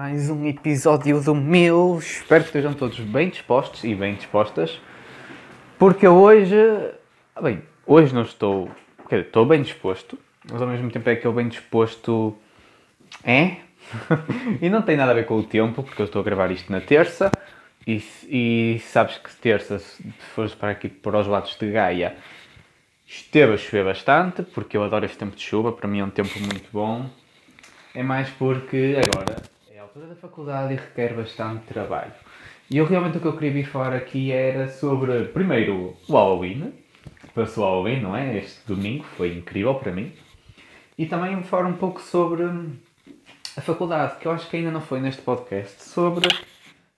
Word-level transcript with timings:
Mais 0.00 0.30
um 0.30 0.46
episódio 0.46 1.20
do 1.20 1.34
meu. 1.34 1.98
Espero 1.98 2.42
que 2.42 2.48
estejam 2.48 2.72
todos 2.72 2.98
bem 3.00 3.28
dispostos 3.28 3.84
e 3.84 3.94
bem 3.94 4.14
dispostas. 4.14 4.80
Porque 5.78 6.08
hoje. 6.08 6.56
ah, 7.36 7.42
Bem, 7.42 7.62
hoje 7.86 8.14
não 8.14 8.22
estou. 8.22 8.70
Quer 9.10 9.16
dizer, 9.16 9.26
estou 9.26 9.44
bem 9.44 9.60
disposto, 9.60 10.18
mas 10.50 10.62
ao 10.62 10.68
mesmo 10.68 10.90
tempo 10.90 11.06
é 11.10 11.16
que 11.16 11.26
eu 11.26 11.34
bem 11.34 11.48
disposto. 11.48 12.34
É? 13.22 13.56
e 14.62 14.70
não 14.70 14.80
tem 14.80 14.96
nada 14.96 15.10
a 15.10 15.14
ver 15.14 15.26
com 15.26 15.36
o 15.36 15.42
tempo, 15.42 15.82
porque 15.82 16.00
eu 16.00 16.06
estou 16.06 16.22
a 16.22 16.24
gravar 16.24 16.50
isto 16.50 16.72
na 16.72 16.80
terça. 16.80 17.30
E, 17.86 18.02
e 18.26 18.78
sabes 18.78 19.18
que 19.18 19.30
terça, 19.36 19.78
se 19.78 20.02
fores 20.34 20.54
para 20.54 20.70
aqui 20.70 20.88
para 20.88 21.18
os 21.18 21.26
lados 21.26 21.54
de 21.60 21.70
Gaia, 21.72 22.16
esteve 23.06 23.52
a 23.52 23.58
chover 23.58 23.84
bastante, 23.84 24.44
porque 24.44 24.78
eu 24.78 24.82
adoro 24.82 25.04
este 25.04 25.18
tempo 25.18 25.36
de 25.36 25.42
chuva, 25.42 25.70
para 25.72 25.86
mim 25.86 26.00
é 26.00 26.04
um 26.04 26.08
tempo 26.08 26.40
muito 26.40 26.70
bom. 26.72 27.04
É 27.94 28.02
mais 28.02 28.30
porque 28.30 28.96
agora 28.96 29.49
altura 29.90 30.06
da 30.06 30.14
faculdade 30.14 30.74
e 30.74 30.76
requer 30.76 31.14
bastante 31.14 31.64
trabalho. 31.66 32.12
E 32.70 32.78
eu 32.78 32.86
realmente 32.86 33.18
o 33.18 33.20
que 33.20 33.26
eu 33.26 33.32
queria 33.32 33.50
vir 33.50 33.66
falar 33.66 33.92
aqui 33.92 34.30
era 34.30 34.68
sobre, 34.68 35.24
primeiro, 35.24 35.96
o 36.08 36.12
Halloween. 36.12 36.72
Passou 37.34 37.64
o 37.64 37.66
Halloween, 37.66 38.00
não 38.00 38.16
é? 38.16 38.36
Este 38.36 38.60
domingo 38.68 39.02
foi 39.16 39.36
incrível 39.36 39.74
para 39.74 39.90
mim. 39.90 40.12
E 40.96 41.06
também 41.06 41.42
falar 41.42 41.66
um 41.66 41.72
pouco 41.72 42.00
sobre 42.00 42.44
a 43.56 43.60
faculdade, 43.60 44.20
que 44.20 44.26
eu 44.26 44.32
acho 44.32 44.48
que 44.48 44.58
ainda 44.58 44.70
não 44.70 44.80
foi 44.80 45.00
neste 45.00 45.22
podcast, 45.22 45.82
sobre 45.82 46.28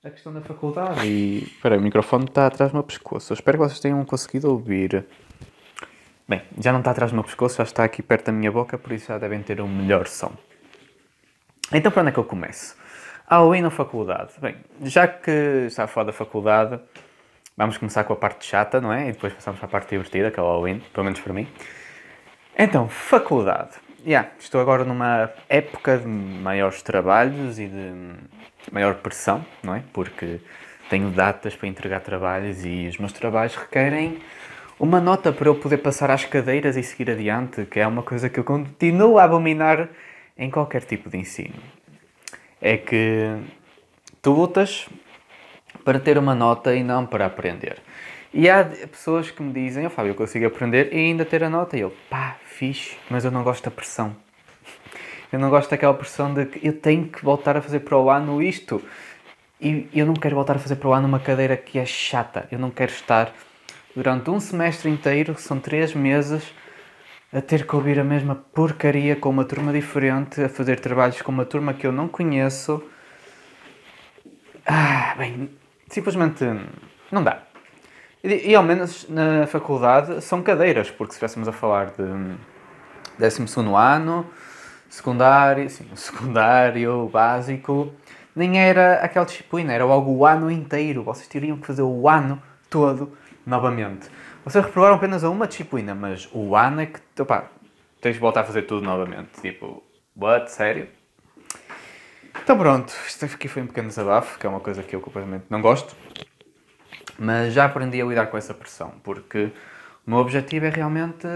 a 0.05 0.11
questão 0.11 0.35
da 0.35 0.43
faculdade. 0.43 1.07
E, 1.07 1.45
espera 1.45 1.79
o 1.79 1.81
microfone 1.81 2.25
está 2.27 2.47
atrás 2.47 2.73
do 2.73 2.75
meu 2.75 2.85
pescoço. 2.85 3.33
Eu 3.33 3.37
espero 3.37 3.57
que 3.57 3.65
vocês 3.65 3.81
tenham 3.81 4.05
conseguido 4.05 4.51
ouvir. 4.51 5.07
Bem, 6.29 6.43
já 6.59 6.73
não 6.73 6.81
está 6.81 6.91
atrás 6.91 7.11
do 7.11 7.15
meu 7.15 7.25
pescoço, 7.25 7.57
já 7.57 7.65
está 7.65 7.85
aqui 7.85 8.03
perto 8.03 8.27
da 8.27 8.33
minha 8.33 8.53
boca, 8.53 8.77
por 8.77 8.93
isso 8.93 9.07
já 9.07 9.17
devem 9.17 9.43
ter 9.43 9.63
um 9.63 9.69
melhor 9.69 10.07
som. 10.07 10.33
Então, 11.73 11.91
para 11.91 12.03
onde 12.03 12.11
é 12.11 12.13
que 12.13 12.19
eu 12.19 12.25
começo? 12.25 12.82
Halloween 13.33 13.63
na 13.63 13.71
faculdade. 13.71 14.35
Bem, 14.43 14.57
já 14.83 15.09
que 15.09 15.65
está 15.67 15.85
a 15.85 15.87
falar 15.87 16.05
da 16.05 16.13
faculdade, 16.13 16.79
vamos 17.57 17.79
começar 17.79 18.05
com 18.05 18.13
a 18.13 18.17
parte 18.17 18.45
chata, 18.45 18.79
não 18.79 18.93
é? 18.93 19.09
E 19.09 19.13
depois 19.13 19.33
passamos 19.33 19.59
para 19.59 19.67
a 19.67 19.71
parte 19.71 19.89
divertida, 19.89 20.31
que 20.31 20.39
é 20.39 20.43
o 20.43 20.47
Halloween, 20.47 20.83
pelo 20.93 21.05
menos 21.05 21.19
para 21.19 21.33
mim. 21.33 21.49
Então, 22.59 22.91
faculdade. 22.91 23.71
Yeah, 24.05 24.29
estou 24.39 24.61
agora 24.61 24.85
numa 24.85 25.31
época 25.49 25.97
de 25.97 26.07
maiores 26.07 26.83
trabalhos 26.83 27.59
e 27.59 27.69
de 27.69 27.93
maior 28.71 28.97
pressão, 28.97 29.43
não 29.63 29.77
é? 29.77 29.83
Porque 29.95 30.39
tenho 30.91 31.09
datas 31.09 31.57
para 31.57 31.69
entregar 31.69 32.01
trabalhos 32.01 32.67
e 32.67 32.87
os 32.87 32.99
meus 32.99 33.15
trabalhos 33.15 33.57
requerem 33.57 34.21
uma 34.79 35.01
nota 35.01 35.33
para 35.33 35.49
eu 35.49 35.55
poder 35.55 35.79
passar 35.79 36.11
às 36.11 36.27
cadeiras 36.27 36.77
e 36.77 36.83
seguir 36.83 37.11
adiante, 37.11 37.65
que 37.65 37.81
é 37.81 37.87
uma 37.87 38.03
coisa 38.03 38.29
que 38.29 38.39
eu 38.39 38.45
continuo 38.45 39.19
a 39.19 39.25
abominar 39.25 39.89
em 40.37 40.51
qualquer 40.51 40.83
tipo 40.83 41.09
de 41.09 41.17
ensino. 41.17 41.55
É 42.63 42.79
que 42.79 43.37
tu 44.23 44.33
lutas 44.33 44.89
para 45.85 45.99
ter 45.99 46.17
uma 46.17 46.35
nota 46.35 46.75
e 46.75 46.83
não 46.83 47.05
para 47.05 47.27
aprender. 47.27 47.83
E 48.33 48.49
há 48.49 48.65
pessoas 48.65 49.31
que 49.31 49.43
me 49.43 49.53
dizem, 49.53 49.85
oh, 49.85 49.91
Fábio, 49.91 50.11
eu 50.11 50.15
consigo 50.15 50.47
aprender 50.47 50.91
e 50.93 50.97
ainda 50.97 51.25
ter 51.25 51.45
a 51.45 51.51
nota. 51.51 51.77
E 51.77 51.81
eu, 51.81 51.95
pá, 52.09 52.37
fixe, 52.45 52.97
mas 53.11 53.25
eu 53.25 53.31
não 53.31 53.43
gosto 53.43 53.65
da 53.65 53.71
pressão. 53.71 54.17
Eu 55.31 55.39
não 55.39 55.51
gosto 55.51 55.71
daquela 55.71 55.93
pressão 55.93 56.33
de 56.33 56.47
que 56.47 56.67
eu 56.67 56.73
tenho 56.73 57.09
que 57.09 57.25
voltar 57.25 57.57
a 57.57 57.61
fazer 57.61 57.81
para 57.81 57.99
o 57.99 58.09
ano 58.09 58.41
isto. 58.41 58.83
E 59.61 59.89
eu 59.95 60.07
não 60.07 60.15
quero 60.15 60.35
voltar 60.35 60.57
a 60.57 60.59
fazer 60.59 60.77
para 60.77 60.89
o 60.89 60.93
ano 60.93 61.07
uma 61.07 61.21
cadeira 61.21 61.57
que 61.57 61.79
é 61.79 61.85
chata. 61.85 62.49
Eu 62.51 62.59
não 62.59 62.71
quero 62.71 62.93
estar 62.93 63.33
durante 63.95 64.31
um 64.31 64.41
semestre 64.41 64.91
inteiro, 64.91 65.35
que 65.35 65.43
são 65.43 65.59
três 65.59 65.95
meses, 65.95 66.55
a 67.33 67.41
ter 67.41 67.67
que 67.67 67.75
ouvir 67.75 67.99
a 67.99 68.05
mesma 68.05 68.35
porcaria 68.35 69.17
com 69.17 69.31
uma 69.31 69.45
turma 69.45 69.73
diferente, 69.73 70.43
a 70.43 70.49
fazer 70.49 70.79
trabalhos 70.81 71.23
com 71.23 71.33
uma 71.33 71.47
turma 71.47 71.73
que 71.73 71.87
eu 71.87 71.93
não 71.93 72.07
conheço. 72.07 72.83
Ah, 74.67 75.15
bem, 75.17 75.51
simplesmente 75.89 76.45
não 77.11 77.25
dá. 77.25 77.43
E, 78.23 78.51
e 78.51 78.55
ao 78.55 78.63
menos 78.63 79.09
na 79.09 79.47
faculdade 79.47 80.21
são 80.21 80.43
cadeiras, 80.43 80.91
porque 80.91 81.13
se 81.13 81.17
estivéssemos 81.17 81.49
a 81.49 81.53
falar 81.53 81.87
de 81.87 82.37
12 83.19 83.45
ano, 83.75 84.27
secundário, 84.91 85.69
sim, 85.71 85.89
secundário, 85.97 87.09
básico, 87.09 87.93
nem 88.37 88.61
era 88.61 88.97
aquela 88.97 89.25
disciplina, 89.25 89.73
era 89.73 89.87
logo 89.87 90.11
o 90.11 90.27
ano 90.27 90.51
inteiro. 90.51 91.03
Vocês 91.03 91.29
teriam 91.29 91.57
que 91.57 91.67
fazer 91.67 91.83
o 91.83 92.09
ano 92.09 92.41
todo 92.69 93.17
novamente. 93.47 94.09
Vocês 94.45 94.65
reprovaram 94.65 94.97
apenas 94.97 95.23
a 95.23 95.31
uma 95.31 95.47
disciplina, 95.47 95.95
mas 95.95 96.29
o 96.33 96.57
ano 96.57 96.81
é 96.81 96.87
que, 96.87 97.01
opá, 97.23 97.49
tens 98.01 98.15
de 98.15 98.19
voltar 98.19 98.41
a 98.41 98.45
fazer 98.45 98.63
tudo 98.63 98.85
novamente. 98.85 99.41
Tipo, 99.41 99.83
what? 100.17 100.51
Sério? 100.51 100.89
Então 102.43 102.59
pronto, 102.59 102.93
isto 103.07 103.25
aqui 103.25 103.47
foi 103.47 103.63
um 103.63 103.67
pequeno 103.67 103.89
desabafo, 103.89 104.39
que 104.39 104.47
é 104.47 104.49
uma 104.49 104.59
coisa 104.59 104.83
que 104.83 104.97
eu 104.97 105.01
completamente 105.01 105.45
não 105.49 105.61
gosto. 105.61 105.95
Mas 107.19 107.53
já 107.55 107.67
aprendi 107.67 108.01
a 108.03 108.05
lidar 108.05 108.27
com 108.27 108.37
essa 108.37 108.53
pressão, 108.53 108.95
porque 109.05 109.53
o 110.05 110.11
meu 110.11 110.19
objetivo 110.19 110.67
é 110.67 110.71
realmente 110.71 111.27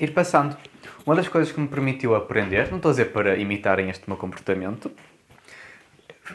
ir 0.00 0.12
passando. 0.12 0.56
Uma 1.06 1.14
das 1.14 1.28
coisas 1.28 1.52
que 1.52 1.60
me 1.60 1.68
permitiu 1.68 2.16
aprender, 2.16 2.70
não 2.70 2.78
estou 2.78 2.88
a 2.88 2.92
dizer 2.92 3.12
para 3.12 3.36
imitarem 3.36 3.88
este 3.88 4.04
meu 4.08 4.16
comportamento, 4.16 4.90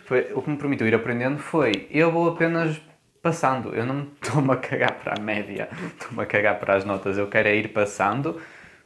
foi- 0.06 0.32
o 0.34 0.42
que 0.42 0.50
me 0.50 0.58
permitiu 0.58 0.88
ir 0.88 0.96
aprendendo 0.96 1.40
foi 1.40 1.88
eu 1.90 2.12
vou 2.12 2.30
apenas 2.30 2.80
passando, 3.26 3.74
eu 3.74 3.88
não 3.88 4.08
estou-me 4.22 4.52
a 4.52 4.56
cagar 4.56 4.94
para 5.00 5.16
a 5.18 5.20
média, 5.20 5.68
estou-me 5.88 6.22
a 6.22 6.26
cagar 6.28 6.60
para 6.60 6.76
as 6.76 6.86
notas, 6.86 7.18
eu 7.18 7.28
quero 7.28 7.48
é 7.48 7.56
ir 7.56 7.70
passando, 7.70 8.40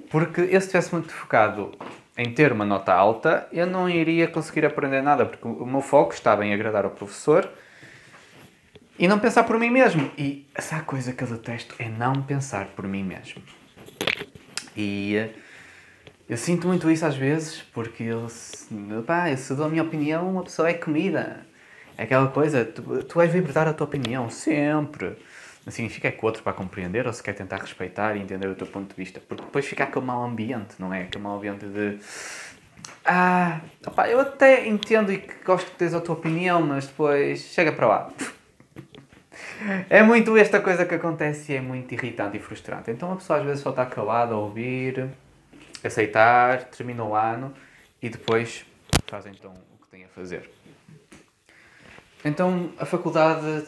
porque 0.10 0.40
eu 0.40 0.48
se 0.48 0.68
estivesse 0.68 0.94
muito 0.94 1.12
focado 1.12 1.72
em 2.18 2.34
ter 2.34 2.54
uma 2.54 2.64
nota 2.64 2.94
alta, 2.94 3.50
eu 3.52 3.68
não 3.68 3.90
iria 3.90 4.30
conseguir 4.30 4.66
aprender 4.66 5.02
nada, 5.02 5.26
porque 5.26 5.46
o 5.46 5.66
meu 5.66 5.82
foco 5.82 6.14
estava 6.14 6.46
em 6.46 6.54
agradar 6.54 6.86
ao 6.86 6.92
professor 6.92 7.50
e 8.98 9.10
não 9.10 9.20
pensar 9.20 9.44
por 9.44 9.60
mim 9.60 9.70
mesmo. 9.70 10.10
E 10.18 10.48
essa 10.56 10.80
coisa 10.84 11.12
que 11.12 11.22
eu 11.22 11.28
detesto 11.28 11.76
é 11.78 11.90
não 11.90 12.22
pensar 12.22 12.68
por 12.68 12.88
mim 12.88 13.04
mesmo. 13.04 13.42
E 14.76 15.18
eh, 15.18 15.30
eu 16.30 16.38
sinto 16.38 16.66
muito 16.68 16.90
isso 16.90 17.06
às 17.06 17.16
vezes, 17.16 17.62
porque 17.74 18.04
eu, 18.04 18.28
pá, 19.06 19.30
eu 19.30 19.38
se 19.38 19.54
dou 19.54 19.66
a 19.66 19.70
minha 19.70 19.84
opinião, 19.84 20.30
uma 20.30 20.44
pessoa 20.44 20.70
é 20.70 20.74
comida. 20.74 21.46
É 22.00 22.04
aquela 22.04 22.30
coisa, 22.30 22.64
tu, 22.64 23.04
tu 23.04 23.16
vais 23.16 23.30
vir 23.30 23.42
dar 23.52 23.68
a 23.68 23.74
tua 23.74 23.84
opinião, 23.84 24.30
sempre. 24.30 25.18
Não 25.66 25.72
significa 25.72 26.10
que 26.10 26.24
o 26.24 26.26
outro 26.26 26.42
vai 26.42 26.54
compreender 26.54 27.06
ou 27.06 27.12
se 27.12 27.22
quer 27.22 27.34
tentar 27.34 27.58
respeitar 27.58 28.16
e 28.16 28.22
entender 28.22 28.48
o 28.48 28.56
teu 28.56 28.66
ponto 28.66 28.88
de 28.88 28.96
vista. 28.96 29.20
Porque 29.20 29.44
depois 29.44 29.66
fica 29.66 29.84
aquele 29.84 30.06
mau 30.06 30.24
ambiente, 30.24 30.76
não 30.80 30.94
é? 30.94 31.02
Aquele 31.02 31.22
mau 31.22 31.36
ambiente 31.36 31.66
de. 31.66 32.00
Ah, 33.04 33.60
opá, 33.86 34.08
eu 34.08 34.18
até 34.22 34.66
entendo 34.66 35.12
e 35.12 35.18
que 35.18 35.44
gosto 35.44 35.72
que 35.72 35.76
tens 35.76 35.94
a 35.94 36.00
tua 36.00 36.16
opinião, 36.16 36.62
mas 36.62 36.88
depois 36.88 37.42
chega 37.42 37.74
para 37.74 37.86
lá. 37.86 38.14
É 39.90 40.02
muito 40.02 40.38
esta 40.38 40.62
coisa 40.62 40.86
que 40.86 40.96
acontece 40.96 41.52
e 41.52 41.58
é 41.58 41.62
muito 41.62 41.94
irritante 41.94 42.38
e 42.38 42.40
frustrante. 42.40 42.92
Então 42.92 43.12
a 43.12 43.18
pessoa 43.18 43.40
às 43.40 43.46
vezes 43.46 43.62
só 43.62 43.72
está 43.72 43.86
calada 43.86 44.34
a 44.34 44.38
ouvir, 44.38 45.10
aceitar, 45.84 46.64
termina 46.64 47.04
o 47.04 47.14
ano 47.14 47.54
e 48.02 48.08
depois 48.08 48.66
faz 49.06 49.26
então 49.26 49.52
o 49.52 49.84
que 49.84 49.90
tem 49.92 50.06
a 50.06 50.08
fazer. 50.08 50.50
Então 52.24 52.72
a 52.78 52.86
faculdade 52.86 53.68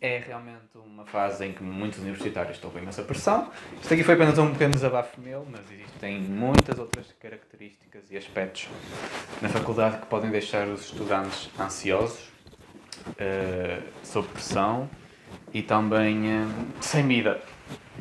é 0.00 0.18
realmente 0.18 0.62
uma 0.74 1.04
fase 1.04 1.44
em 1.44 1.52
que 1.52 1.62
muitos 1.62 1.98
universitários 2.00 2.56
estão 2.56 2.70
com 2.70 2.78
imensa 2.78 3.02
pressão. 3.02 3.50
Isto 3.80 3.94
aqui 3.94 4.02
foi 4.02 4.14
apenas 4.14 4.38
um 4.38 4.50
pequeno 4.50 4.72
desabafo 4.72 5.20
meu, 5.20 5.46
mas 5.50 5.60
existem 5.70 6.20
muitas 6.20 6.78
outras 6.78 7.06
características 7.20 8.10
e 8.10 8.16
aspectos 8.16 8.68
na 9.40 9.48
faculdade 9.48 9.98
que 9.98 10.06
podem 10.06 10.30
deixar 10.30 10.66
os 10.66 10.86
estudantes 10.86 11.50
ansiosos, 11.58 12.30
eh, 13.18 13.80
sob 14.02 14.26
pressão 14.28 14.88
e 15.52 15.62
também 15.62 16.30
eh, 16.30 16.46
sem 16.80 17.06
vida, 17.06 17.40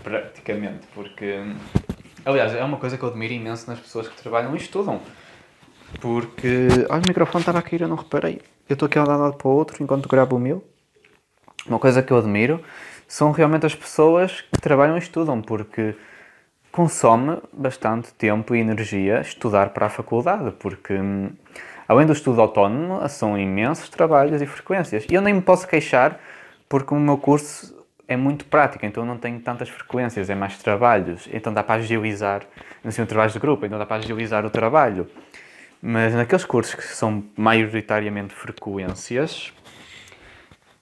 praticamente, 0.03 0.87
porque, 0.93 1.39
aliás, 2.25 2.53
é 2.53 2.63
uma 2.63 2.77
coisa 2.77 2.97
que 2.97 3.03
eu 3.03 3.09
admiro 3.09 3.33
imenso 3.33 3.69
nas 3.69 3.79
pessoas 3.79 4.07
que 4.07 4.15
trabalham 4.21 4.55
e 4.55 4.57
estudam, 4.57 5.01
porque, 5.99 6.67
olha, 6.89 7.01
o 7.03 7.07
microfone 7.07 7.41
estava 7.41 7.59
a 7.59 7.61
cair, 7.61 7.81
eu 7.81 7.87
não 7.87 7.95
reparei, 7.95 8.41
eu 8.69 8.73
estou 8.73 8.85
aqui 8.85 8.97
a 8.97 9.01
andar 9.01 9.15
de 9.15 9.21
lado 9.21 9.37
para 9.37 9.47
o 9.47 9.51
outro 9.51 9.83
enquanto 9.83 10.07
gravo 10.07 10.35
o 10.35 10.39
meu, 10.39 10.63
uma 11.65 11.79
coisa 11.79 12.01
que 12.01 12.11
eu 12.11 12.17
admiro 12.17 12.63
são 13.07 13.31
realmente 13.31 13.65
as 13.65 13.75
pessoas 13.75 14.41
que 14.41 14.59
trabalham 14.61 14.95
e 14.95 14.99
estudam, 14.99 15.41
porque 15.41 15.95
consome 16.71 17.37
bastante 17.51 18.13
tempo 18.13 18.55
e 18.55 18.59
energia 18.59 19.19
estudar 19.21 19.71
para 19.71 19.87
a 19.87 19.89
faculdade, 19.89 20.51
porque 20.51 20.93
hum, 20.93 21.29
além 21.87 22.05
do 22.05 22.13
estudo 22.13 22.39
autónomo, 22.39 23.07
são 23.09 23.37
imensos 23.37 23.89
trabalhos 23.89 24.41
e 24.41 24.45
frequências. 24.45 25.05
E 25.09 25.13
eu 25.13 25.21
nem 25.21 25.33
me 25.33 25.41
posso 25.41 25.67
queixar, 25.67 26.19
porque 26.69 26.93
o 26.93 26.99
meu 26.99 27.17
curso 27.17 27.85
é 28.07 28.15
muito 28.15 28.45
prático, 28.45 28.85
então 28.85 29.05
não 29.05 29.17
tenho 29.17 29.39
tantas 29.39 29.69
frequências, 29.69 30.29
é 30.29 30.35
mais 30.35 30.57
trabalhos, 30.57 31.27
então 31.31 31.53
dá 31.53 31.61
para 31.61 31.81
agilizar, 31.81 32.43
não 32.83 32.91
sei, 32.91 33.03
um 33.03 33.07
trabalho 33.07 33.31
de 33.31 33.39
grupo, 33.39 33.65
então 33.65 33.77
dá 33.77 33.85
para 33.85 33.97
agilizar 33.97 34.45
o 34.45 34.49
trabalho. 34.49 35.07
Mas 35.81 36.13
naqueles 36.13 36.45
cursos 36.45 36.75
que 36.75 36.83
são 36.83 37.23
maioritariamente 37.35 38.35
frequências, 38.35 39.51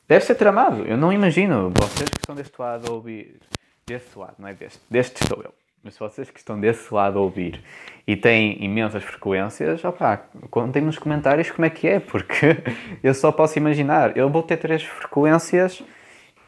deve 0.07 0.25
ser 0.25 0.35
tramado. 0.35 0.83
Eu 0.85 0.97
não 0.97 1.13
imagino 1.13 1.71
vocês 1.73 2.09
que 2.09 2.19
estão 2.19 2.35
deste 2.35 2.59
lado 2.59 2.91
a 2.91 2.93
ouvir. 2.93 3.39
Deste 3.87 4.19
lado, 4.19 4.35
não 4.37 4.47
é 4.47 4.53
deste. 4.53 4.81
Deste 4.89 5.23
estou 5.23 5.41
eu. 5.41 5.53
Mas 5.81 5.97
vocês 5.97 6.29
que 6.29 6.39
estão 6.39 6.59
desse 6.59 6.93
lado 6.93 7.17
a 7.17 7.21
ouvir 7.21 7.63
e 8.05 8.17
têm 8.17 8.61
imensas 8.61 9.01
frequências, 9.01 9.83
opá, 9.85 10.17
contem 10.49 10.81
nos 10.81 10.99
comentários 10.99 11.49
como 11.49 11.65
é 11.65 11.69
que 11.69 11.87
é, 11.87 11.99
porque 12.01 12.57
eu 13.01 13.13
só 13.13 13.31
posso 13.31 13.57
imaginar. 13.57 14.17
Eu 14.17 14.29
vou 14.29 14.43
ter 14.43 14.57
três 14.57 14.83
frequências 14.83 15.81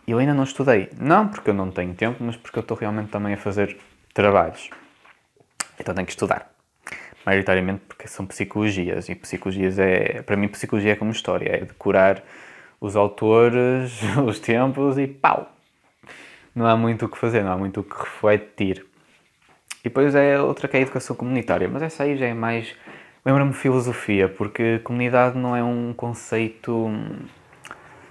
e 0.05 0.11
eu 0.11 0.17
ainda 0.17 0.33
não 0.33 0.43
estudei. 0.43 0.89
Não 0.99 1.29
porque 1.29 1.49
eu 1.49 1.53
não 1.53 1.71
tenho 1.71 1.93
tempo, 1.93 2.21
mas 2.21 2.35
porque 2.35 2.59
eu 2.59 2.61
estou 2.61 2.75
realmente 2.75 3.09
também 3.09 3.33
a 3.33 3.37
fazer 3.37 3.77
trabalhos. 4.13 4.69
Então 5.79 5.95
tenho 5.95 6.05
que 6.05 6.11
estudar. 6.11 6.50
Maioritariamente 7.25 7.81
porque 7.87 8.07
são 8.07 8.25
psicologias 8.25 9.07
e 9.09 9.15
psicologias 9.15 9.77
é, 9.77 10.21
para 10.23 10.35
mim, 10.35 10.47
psicologia 10.47 10.93
é 10.93 10.95
como 10.95 11.11
história, 11.11 11.49
é 11.49 11.59
decorar 11.59 12.23
os 12.79 12.95
autores, 12.95 13.99
os 14.25 14.39
tempos 14.39 14.97
e 14.97 15.07
pau! 15.07 15.51
Não 16.53 16.65
há 16.65 16.75
muito 16.75 17.05
o 17.05 17.09
que 17.09 17.17
fazer, 17.17 17.43
não 17.43 17.51
há 17.51 17.57
muito 17.57 17.79
o 17.79 17.83
que 17.83 17.97
refletir. 17.97 18.85
E 19.81 19.85
depois 19.85 20.13
é 20.13 20.39
outra 20.39 20.67
que 20.67 20.75
é 20.75 20.79
a 20.79 20.83
educação 20.83 21.15
comunitária, 21.15 21.67
mas 21.67 21.81
essa 21.81 22.03
aí 22.03 22.17
já 22.17 22.27
é 22.27 22.33
mais. 22.33 22.75
Lembra-me 23.25 23.53
filosofia, 23.53 24.27
porque 24.27 24.79
comunidade 24.79 25.37
não 25.37 25.55
é 25.55 25.63
um 25.63 25.93
conceito. 25.93 26.91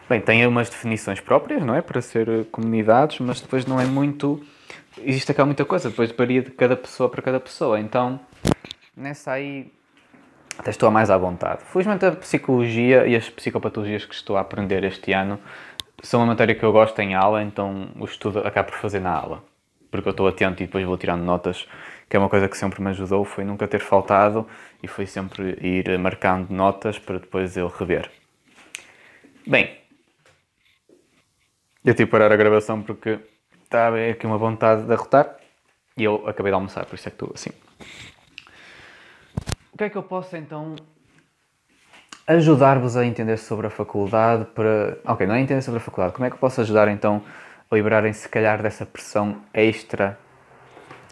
Bem, 0.09 0.21
tem 0.21 0.45
umas 0.47 0.69
definições 0.69 1.21
próprias, 1.21 1.62
não 1.65 1.75
é? 1.75 1.83
Para 1.83 2.01
ser 2.01 2.47
comunidades, 2.47 3.21
mas 3.21 3.41
depois 3.41 3.67
não 3.67 3.81
é 3.81 3.85
muito. 3.85 4.43
Existe 4.99 5.31
aquela 5.31 5.47
muita 5.47 5.65
coisa, 5.65 5.91
depois 5.91 6.11
varia 6.11 6.43
de 6.43 6.51
cada 6.51 6.77
pessoa 6.77 7.09
para 7.09 7.23
cada 7.23 7.39
pessoa. 7.39 7.79
Então, 7.79 8.19
nessa 8.96 9.32
aí. 9.32 9.72
Até 10.58 10.70
estou 10.70 10.90
mais 10.90 11.10
à 11.10 11.16
vontade. 11.16 11.62
Felizmente 11.64 12.04
a 12.04 12.12
psicologia 12.12 13.06
e 13.06 13.16
as 13.16 13.28
psicopatologias 13.31 14.04
que 14.04 14.14
estou 14.14 14.37
a 14.37 14.40
aprender 14.40 14.84
este 14.84 15.12
ano 15.12 15.40
são 16.02 16.20
uma 16.20 16.26
matéria 16.26 16.54
que 16.54 16.62
eu 16.62 16.72
gosto 16.72 16.98
em 17.00 17.14
aula, 17.14 17.42
então 17.42 17.90
o 17.98 18.04
estudo 18.04 18.40
acabo 18.40 18.70
por 18.70 18.78
fazer 18.78 19.00
na 19.00 19.12
aula 19.12 19.42
porque 19.90 20.08
eu 20.08 20.12
estou 20.12 20.28
atento 20.28 20.62
e 20.62 20.66
depois 20.66 20.84
vou 20.84 20.96
tirando 20.96 21.22
notas, 21.22 21.66
que 22.08 22.16
é 22.16 22.19
uma 22.19 22.28
coisa 22.28 22.48
que 22.48 22.56
sempre 22.56 22.81
me 22.81 22.90
ajudou, 22.90 23.25
foi 23.25 23.44
nunca 23.44 23.66
ter 23.66 23.81
faltado 23.81 24.46
e 24.82 24.88
foi 24.88 25.06
sempre 25.06 25.58
ir 25.60 25.98
marcando 25.98 26.50
notas 26.50 26.98
para 26.98 27.19
depois 27.19 27.56
eu 27.56 27.69
rever. 27.69 28.10
Bem, 29.46 29.78
eu 31.84 31.94
tive 31.94 32.06
que 32.06 32.12
parar 32.12 32.31
a 32.31 32.37
gravação 32.37 32.82
porque 32.82 33.19
estava 33.64 33.96
aqui 34.10 34.26
uma 34.26 34.38
vontade 34.38 34.82
de 34.82 34.92
arrotar 34.92 35.37
e 35.96 36.04
eu 36.04 36.26
acabei 36.28 36.50
de 36.50 36.54
almoçar, 36.54 36.84
por 36.87 36.94
isso 36.94 37.08
é 37.08 37.10
que 37.10 37.16
estou 37.16 37.32
assim. 37.34 37.50
Que 39.81 39.85
é 39.85 39.88
que 39.88 39.97
eu 39.97 40.03
posso 40.03 40.37
então 40.37 40.77
ajudar-vos 42.27 42.99
a 42.99 43.06
entender 43.06 43.38
sobre 43.38 43.67
a 43.67 43.71
faculdade 43.71 44.44
para. 44.55 44.99
Ok, 45.06 45.27
não 45.27 45.35
é 45.35 45.41
entender 45.41 45.62
sobre 45.62 45.79
a 45.79 45.82
faculdade, 45.82 46.12
como 46.12 46.27
é 46.27 46.29
que 46.29 46.37
eu 46.37 46.38
posso 46.38 46.61
ajudar 46.61 46.87
então 46.88 47.23
liberarem 47.73 48.12
se 48.12 48.29
calhar 48.29 48.61
dessa 48.61 48.85
pressão 48.85 49.41
extra 49.55 50.19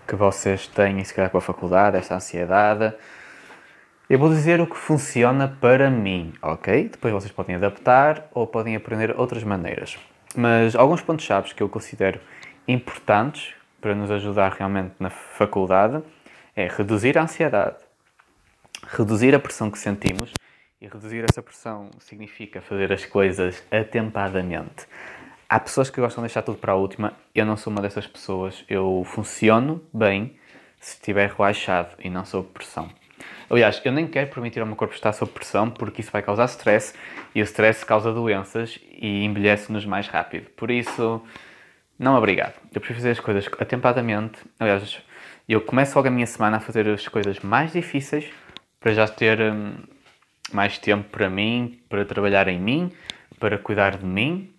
que 0.07 0.15
vocês 0.15 0.67
têm, 0.67 1.03
se 1.03 1.15
calhar 1.15 1.31
com 1.31 1.39
a 1.39 1.41
faculdade, 1.41 1.97
esta 1.97 2.17
ansiedade. 2.17 2.93
Eu 4.07 4.19
vou 4.19 4.29
dizer 4.29 4.61
o 4.61 4.67
que 4.67 4.77
funciona 4.77 5.49
para 5.49 5.89
mim, 5.89 6.35
ok? 6.43 6.91
Depois 6.91 7.15
vocês 7.15 7.33
podem 7.33 7.57
adaptar 7.57 8.29
ou 8.35 8.47
podem 8.47 8.77
aprender 8.77 9.19
outras 9.19 9.43
maneiras. 9.43 9.97
Mas 10.37 10.77
alguns 10.77 11.01
pontos-chave 11.01 11.55
que 11.55 11.63
eu 11.63 11.71
considero 11.71 12.21
importantes 12.69 13.55
para 13.81 13.95
nos 13.95 14.11
ajudar 14.11 14.53
realmente 14.53 14.93
na 15.01 15.09
faculdade 15.09 16.03
é 16.55 16.69
reduzir 16.69 17.17
a 17.17 17.23
ansiedade, 17.23 17.88
reduzir 18.91 19.35
a 19.35 19.39
pressão 19.39 19.71
que 19.71 19.79
sentimos 19.79 20.33
e 20.81 20.87
reduzir 20.87 21.25
essa 21.29 21.43
pressão 21.43 21.91
significa 21.99 22.61
fazer 22.61 22.93
as 22.93 23.05
coisas 23.05 23.63
atempadamente. 23.71 24.87
Há 25.49 25.61
pessoas 25.61 25.91
que 25.91 26.01
gostam 26.01 26.23
de 26.23 26.29
deixar 26.29 26.43
tudo 26.43 26.59
para 26.59 26.73
a 26.73 26.77
última. 26.77 27.13
Eu 27.35 27.45
não 27.45 27.57
sou 27.57 27.71
uma 27.71 27.83
dessas 27.83 28.07
pessoas. 28.07 28.65
Eu 28.69 29.03
funciono 29.05 29.83
bem 29.93 30.37
se 30.79 30.95
estiver 30.95 31.31
relaxado 31.31 31.97
e 31.99 32.09
não 32.09 32.25
sob 32.25 32.49
pressão. 32.49 32.89
Aliás, 33.51 33.81
eu 33.85 33.93
nem 33.93 34.07
quero 34.07 34.31
permitir 34.31 34.61
ao 34.61 34.67
meu 34.67 34.77
corpo 34.77 34.95
estar 34.95 35.13
sob 35.13 35.33
pressão 35.33 35.71
porque 35.71 36.01
isso 36.01 36.11
vai 36.11 36.23
causar 36.23 36.45
stress 36.47 36.95
e 37.35 37.41
o 37.41 37.45
stress 37.45 37.85
causa 37.85 38.13
doenças 38.13 38.79
e 38.91 39.25
envelhece-nos 39.25 39.85
mais 39.85 40.07
rápido. 40.07 40.49
Por 40.51 40.71
isso, 40.71 41.23
não 41.99 42.15
obrigado. 42.17 42.55
Eu 42.73 42.81
prefiro 42.81 42.99
fazer 42.99 43.11
as 43.11 43.21
coisas 43.21 43.49
atempadamente. 43.59 44.39
Aliás, 44.61 45.03
eu 45.49 45.63
começo 45.63 45.97
logo 45.97 46.09
a 46.09 46.11
minha 46.11 46.27
semana 46.27 46.59
a 46.59 46.61
fazer 46.61 46.87
as 46.89 47.09
coisas 47.09 47.41
mais 47.41 47.73
difíceis 47.73 48.31
para 48.81 48.95
já 48.95 49.07
ter 49.07 49.41
hum, 49.41 49.75
mais 50.53 50.79
tempo 50.79 51.09
para 51.11 51.29
mim, 51.29 51.81
para 51.89 52.05
trabalhar 52.05 52.49
em 52.49 52.59
mim, 52.59 52.93
para 53.39 53.59
cuidar 53.59 53.97
de 53.97 54.05
mim 54.05 54.51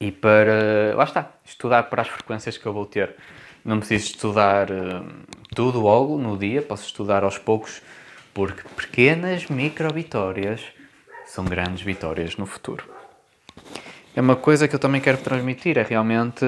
e 0.00 0.10
para, 0.10 0.94
lá 0.94 1.04
está, 1.04 1.30
estudar 1.44 1.84
para 1.84 2.02
as 2.02 2.08
frequências 2.08 2.56
que 2.56 2.66
eu 2.66 2.72
vou 2.72 2.86
ter. 2.86 3.14
Não 3.64 3.78
preciso 3.78 4.06
estudar 4.06 4.70
uh, 4.70 5.06
tudo 5.54 5.80
logo 5.80 6.18
no 6.18 6.36
dia, 6.36 6.60
posso 6.60 6.84
estudar 6.84 7.24
aos 7.24 7.38
poucos, 7.38 7.80
porque 8.34 8.62
pequenas 8.76 9.46
micro-vitórias 9.46 10.60
são 11.24 11.44
grandes 11.44 11.82
vitórias 11.82 12.36
no 12.36 12.44
futuro. 12.44 12.84
É 14.14 14.20
uma 14.20 14.36
coisa 14.36 14.68
que 14.68 14.74
eu 14.74 14.78
também 14.78 15.00
quero 15.00 15.18
transmitir, 15.18 15.78
é 15.78 15.82
realmente 15.82 16.44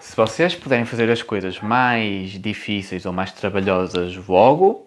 se 0.00 0.14
vocês 0.14 0.54
puderem 0.54 0.84
fazer 0.84 1.10
as 1.10 1.22
coisas 1.22 1.60
mais 1.60 2.32
difíceis 2.32 3.06
ou 3.06 3.12
mais 3.12 3.32
trabalhosas 3.32 4.14
logo, 4.28 4.86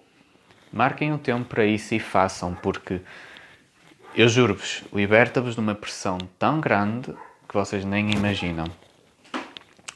marquem 0.72 1.14
um 1.14 1.18
tempo 1.18 1.46
para 1.46 1.66
isso 1.66 1.96
e 1.96 2.00
façam, 2.00 2.54
porque 2.56 3.02
eu 4.16 4.28
juro-vos, 4.28 4.84
liberta-vos 4.94 5.54
de 5.54 5.60
uma 5.60 5.76
pressão 5.76 6.18
tão 6.40 6.60
grande 6.60 7.14
que 7.48 7.54
vocês 7.54 7.86
nem 7.86 8.12
imaginam. 8.12 8.66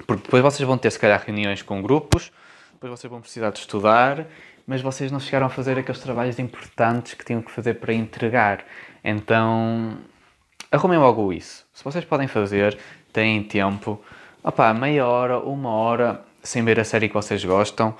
Porque 0.06 0.24
depois 0.24 0.44
vocês 0.44 0.68
vão 0.68 0.78
ter, 0.78 0.92
se 0.92 1.00
calhar, 1.00 1.22
reuniões 1.26 1.62
com 1.62 1.82
grupos, 1.82 2.32
depois 2.74 3.00
vocês 3.00 3.10
vão 3.10 3.22
precisar 3.22 3.52
de 3.52 3.60
estudar, 3.60 4.26
mas 4.66 4.82
vocês 4.82 5.12
não 5.12 5.20
chegaram 5.20 5.48
a 5.48 5.50
fazer 5.50 5.78
aqueles 5.78 6.02
trabalhos 6.02 6.40
importantes 6.40 7.14
que 7.14 7.26
tinham 7.26 7.42
que 7.42 7.52
fazer 7.52 7.76
para 7.76 7.94
entregar. 7.94 8.64
Então, 9.04 9.98
arrumem 10.72 10.98
logo 10.98 11.34
isso. 11.34 11.66
Se 11.74 11.84
vocês 11.84 12.06
podem 12.06 12.28
fazer, 12.28 12.78
têm 13.12 13.44
tempo, 13.44 14.02
opá, 14.44 14.74
meia 14.74 15.06
hora, 15.06 15.40
uma 15.40 15.70
hora, 15.70 16.22
sem 16.44 16.64
ver 16.64 16.80
a 16.80 16.84
série 16.84 17.08
que 17.08 17.14
vocês 17.14 17.44
gostam, 17.44 17.96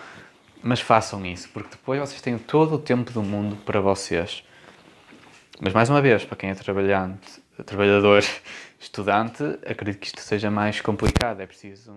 mas 0.64 0.80
façam 0.80 1.26
isso, 1.26 1.50
porque 1.50 1.70
depois 1.72 2.00
vocês 2.00 2.22
têm 2.22 2.38
todo 2.38 2.76
o 2.76 2.80
tempo 2.80 3.12
do 3.12 3.24
mundo 3.24 3.56
para 3.66 3.80
vocês. 3.82 4.44
Mas 5.60 5.74
mais 5.74 5.90
uma 5.90 6.02
vez, 6.02 6.26
para 6.26 6.38
quem 6.38 6.50
é 6.50 6.56
trabalhante, 6.56 7.42
trabalhador 7.66 8.24
estudante, 8.80 9.44
acredito 9.66 10.00
que 10.00 10.08
isto 10.08 10.22
seja 10.22 10.50
mais 10.50 10.82
complicado. 10.82 11.42
É 11.42 11.46
preciso 11.46 11.96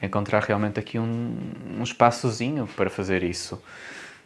encontrar 0.00 0.42
realmente 0.42 0.78
aqui 0.78 0.98
um, 0.98 1.36
um 1.78 1.82
espaçozinho 1.82 2.66
para 2.66 2.90
fazer 2.90 3.22
isso. 3.22 3.62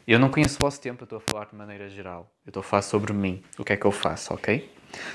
Eu 0.06 0.18
não 0.18 0.28
conheço 0.28 0.56
o 0.56 0.64
vosso 0.64 0.80
tempo, 0.80 1.02
eu 1.02 1.04
estou 1.04 1.18
a 1.18 1.20
falar 1.20 1.46
de 1.46 1.56
maneira 1.56 1.88
geral. 1.88 2.30
Eu 2.46 2.50
estou 2.50 2.60
a 2.60 2.64
falar 2.64 2.82
sobre 2.82 3.12
mim, 3.12 3.42
o 3.58 3.64
que 3.64 3.72
é 3.72 3.76
que 3.76 3.84
eu 3.84 3.90
faço, 3.90 4.32
ok? 4.32 4.70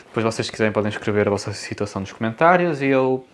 Depois, 0.06 0.24
vocês 0.24 0.50
quiserem, 0.50 0.74
podem 0.74 0.90
escrever 0.90 1.28
a 1.28 1.32
vossa 1.32 1.54
situação 1.54 2.02
nos 2.02 2.12
comentários 2.12 2.82
e 2.82 2.88
eu 2.88 3.26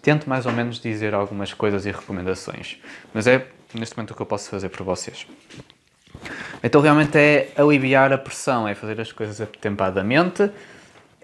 tento 0.00 0.28
mais 0.28 0.46
ou 0.46 0.52
menos 0.52 0.78
dizer 0.78 1.14
algumas 1.14 1.52
coisas 1.52 1.84
e 1.84 1.90
recomendações. 1.90 2.78
Mas 3.12 3.26
é 3.26 3.48
neste 3.78 3.96
momento 3.96 4.12
o 4.12 4.14
que 4.14 4.22
eu 4.22 4.26
posso 4.26 4.48
fazer 4.48 4.68
por 4.68 4.84
vocês. 4.84 5.26
Então, 6.62 6.80
realmente 6.80 7.18
é 7.18 7.52
aliviar 7.56 8.12
a 8.12 8.18
pressão, 8.18 8.66
é 8.66 8.74
fazer 8.74 9.00
as 9.00 9.12
coisas 9.12 9.40
atempadamente 9.40 10.50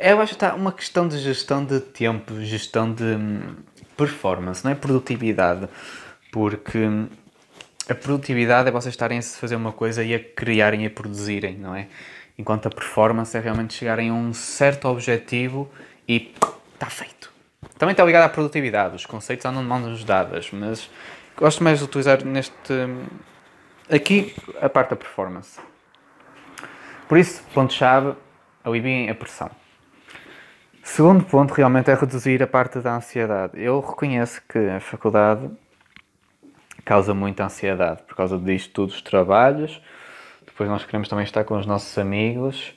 eu 0.00 0.21
acho 0.21 0.30
que 0.30 0.37
está 0.37 0.54
uma 0.54 0.73
questão 0.73 1.07
de 1.07 1.19
gestão 1.19 1.62
de 1.62 1.78
tempo, 1.78 2.40
gestão 2.40 2.92
de 2.92 3.04
hum, 3.04 3.57
performance, 3.97 4.64
não 4.64 4.73
é 4.73 4.75
produtividade. 4.75 5.69
Porque 6.33 6.78
hum, 6.78 7.07
a 7.88 7.95
produtividade 7.95 8.69
é 8.69 8.73
vocês 8.73 8.95
estarem 8.95 9.19
a 9.19 9.23
fazer 9.23 9.57
uma 9.57 9.73
coisa 9.73 10.02
e 10.02 10.14
a 10.14 10.19
criarem 10.19 10.85
e 10.85 10.87
a 10.87 10.90
produzirem, 10.90 11.59
não 11.59 11.75
é? 11.75 11.88
Enquanto 12.38 12.66
a 12.66 12.71
performance 12.71 13.37
é 13.37 13.40
realmente 13.40 13.75
chegarem 13.75 14.09
a 14.09 14.14
um 14.14 14.33
certo 14.33 14.88
objetivo 14.88 15.71
e 16.09 16.33
está 16.73 16.87
feito. 16.87 17.30
Também 17.78 17.92
está 17.92 18.02
ligado 18.02 18.25
à 18.25 18.28
produtividade, 18.30 18.97
os 18.97 19.04
conceitos 19.04 19.45
andam 19.45 19.62
de 19.62 19.69
mãos 19.69 20.02
dadas, 20.02 20.50
mas 20.50 20.88
gosto 21.37 21.63
mais 21.63 21.79
de 21.79 21.85
utilizar 21.85 22.25
neste. 22.25 22.73
Aqui 23.91 24.35
a 24.61 24.69
parte 24.69 24.91
da 24.91 24.97
performance. 24.97 25.61
Por 27.09 27.19
isso, 27.19 27.43
ponto-chave, 27.53 28.15
aliviem 28.63 29.11
a 29.11 29.15
pressão. 29.15 29.51
Segundo 30.83 31.25
ponto, 31.25 31.53
realmente, 31.53 31.91
é 31.91 31.95
reduzir 31.95 32.43
a 32.43 32.47
parte 32.47 32.79
da 32.79 32.97
ansiedade. 32.97 33.61
Eu 33.61 33.81
reconheço 33.81 34.41
que 34.49 34.59
a 34.59 34.81
faculdade 34.81 35.51
causa 36.85 37.15
muita 37.15 37.45
ansiedade 37.45 38.03
por 38.03 38.17
causa 38.17 38.39
disto 38.39 38.73
tudo, 38.73 38.91
os 38.91 39.03
trabalhos. 39.03 39.81
Depois 40.45 40.69
nós 40.69 40.85
queremos 40.85 41.09
também 41.09 41.25
estar 41.25 41.45
com 41.45 41.57
os 41.57 41.67
nossos 41.67 41.97
amigos 41.99 42.75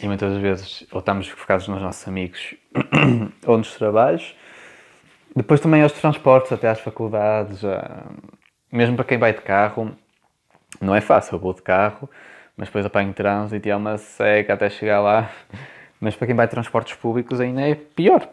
e 0.00 0.06
muitas 0.06 0.36
vezes 0.36 0.86
ou 0.90 0.98
estamos 0.98 1.28
focados 1.28 1.68
nos 1.68 1.80
nossos 1.80 2.06
amigos 2.06 2.54
ou 3.46 3.58
nos 3.58 3.74
trabalhos. 3.74 4.34
Depois 5.34 5.60
também 5.60 5.82
aos 5.82 5.92
transportes 5.92 6.52
até 6.52 6.68
às 6.68 6.80
faculdades, 6.80 7.62
mesmo 8.70 8.96
para 8.96 9.04
quem 9.04 9.18
vai 9.18 9.32
de 9.32 9.40
carro, 9.40 9.96
não 10.80 10.94
é 10.94 11.00
fácil. 11.00 11.36
Eu 11.36 11.40
vou 11.40 11.54
de 11.54 11.62
carro, 11.62 12.08
mas 12.56 12.68
depois 12.68 12.84
apanho 12.84 13.12
trânsito 13.12 13.66
e 13.66 13.70
é 13.70 13.76
uma 13.76 13.98
seca 13.98 14.54
até 14.54 14.68
chegar 14.68 15.00
lá. 15.00 15.30
Mas 16.00 16.16
para 16.16 16.26
quem 16.26 16.36
vai 16.36 16.46
de 16.46 16.50
transportes 16.50 16.94
públicos 16.94 17.40
ainda 17.40 17.62
é 17.62 17.74
pior. 17.74 18.28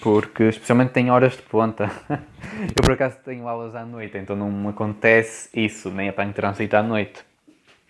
Porque 0.00 0.44
especialmente 0.44 0.90
tem 0.90 1.10
horas 1.10 1.32
de 1.36 1.42
ponta. 1.42 1.90
Eu 2.10 2.82
por 2.82 2.92
acaso 2.92 3.18
tenho 3.24 3.48
aulas 3.48 3.74
à 3.74 3.84
noite, 3.84 4.18
então 4.18 4.36
não 4.36 4.50
me 4.50 4.68
acontece 4.68 5.48
isso, 5.54 5.90
nem 5.90 6.08
apanho 6.08 6.32
trânsito 6.32 6.76
à 6.76 6.82
noite. 6.82 7.24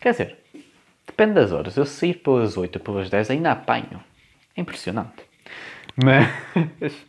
Quer 0.00 0.12
dizer, 0.12 0.38
depende 1.06 1.34
das 1.34 1.52
horas. 1.52 1.76
Eu 1.76 1.84
sair 1.84 2.14
pelas 2.14 2.56
8 2.56 2.76
ou 2.76 2.82
pelas 2.82 3.10
10 3.10 3.30
ainda 3.30 3.52
apanho. 3.52 4.02
É 4.56 4.60
impressionante. 4.60 5.22
Mas 6.02 7.06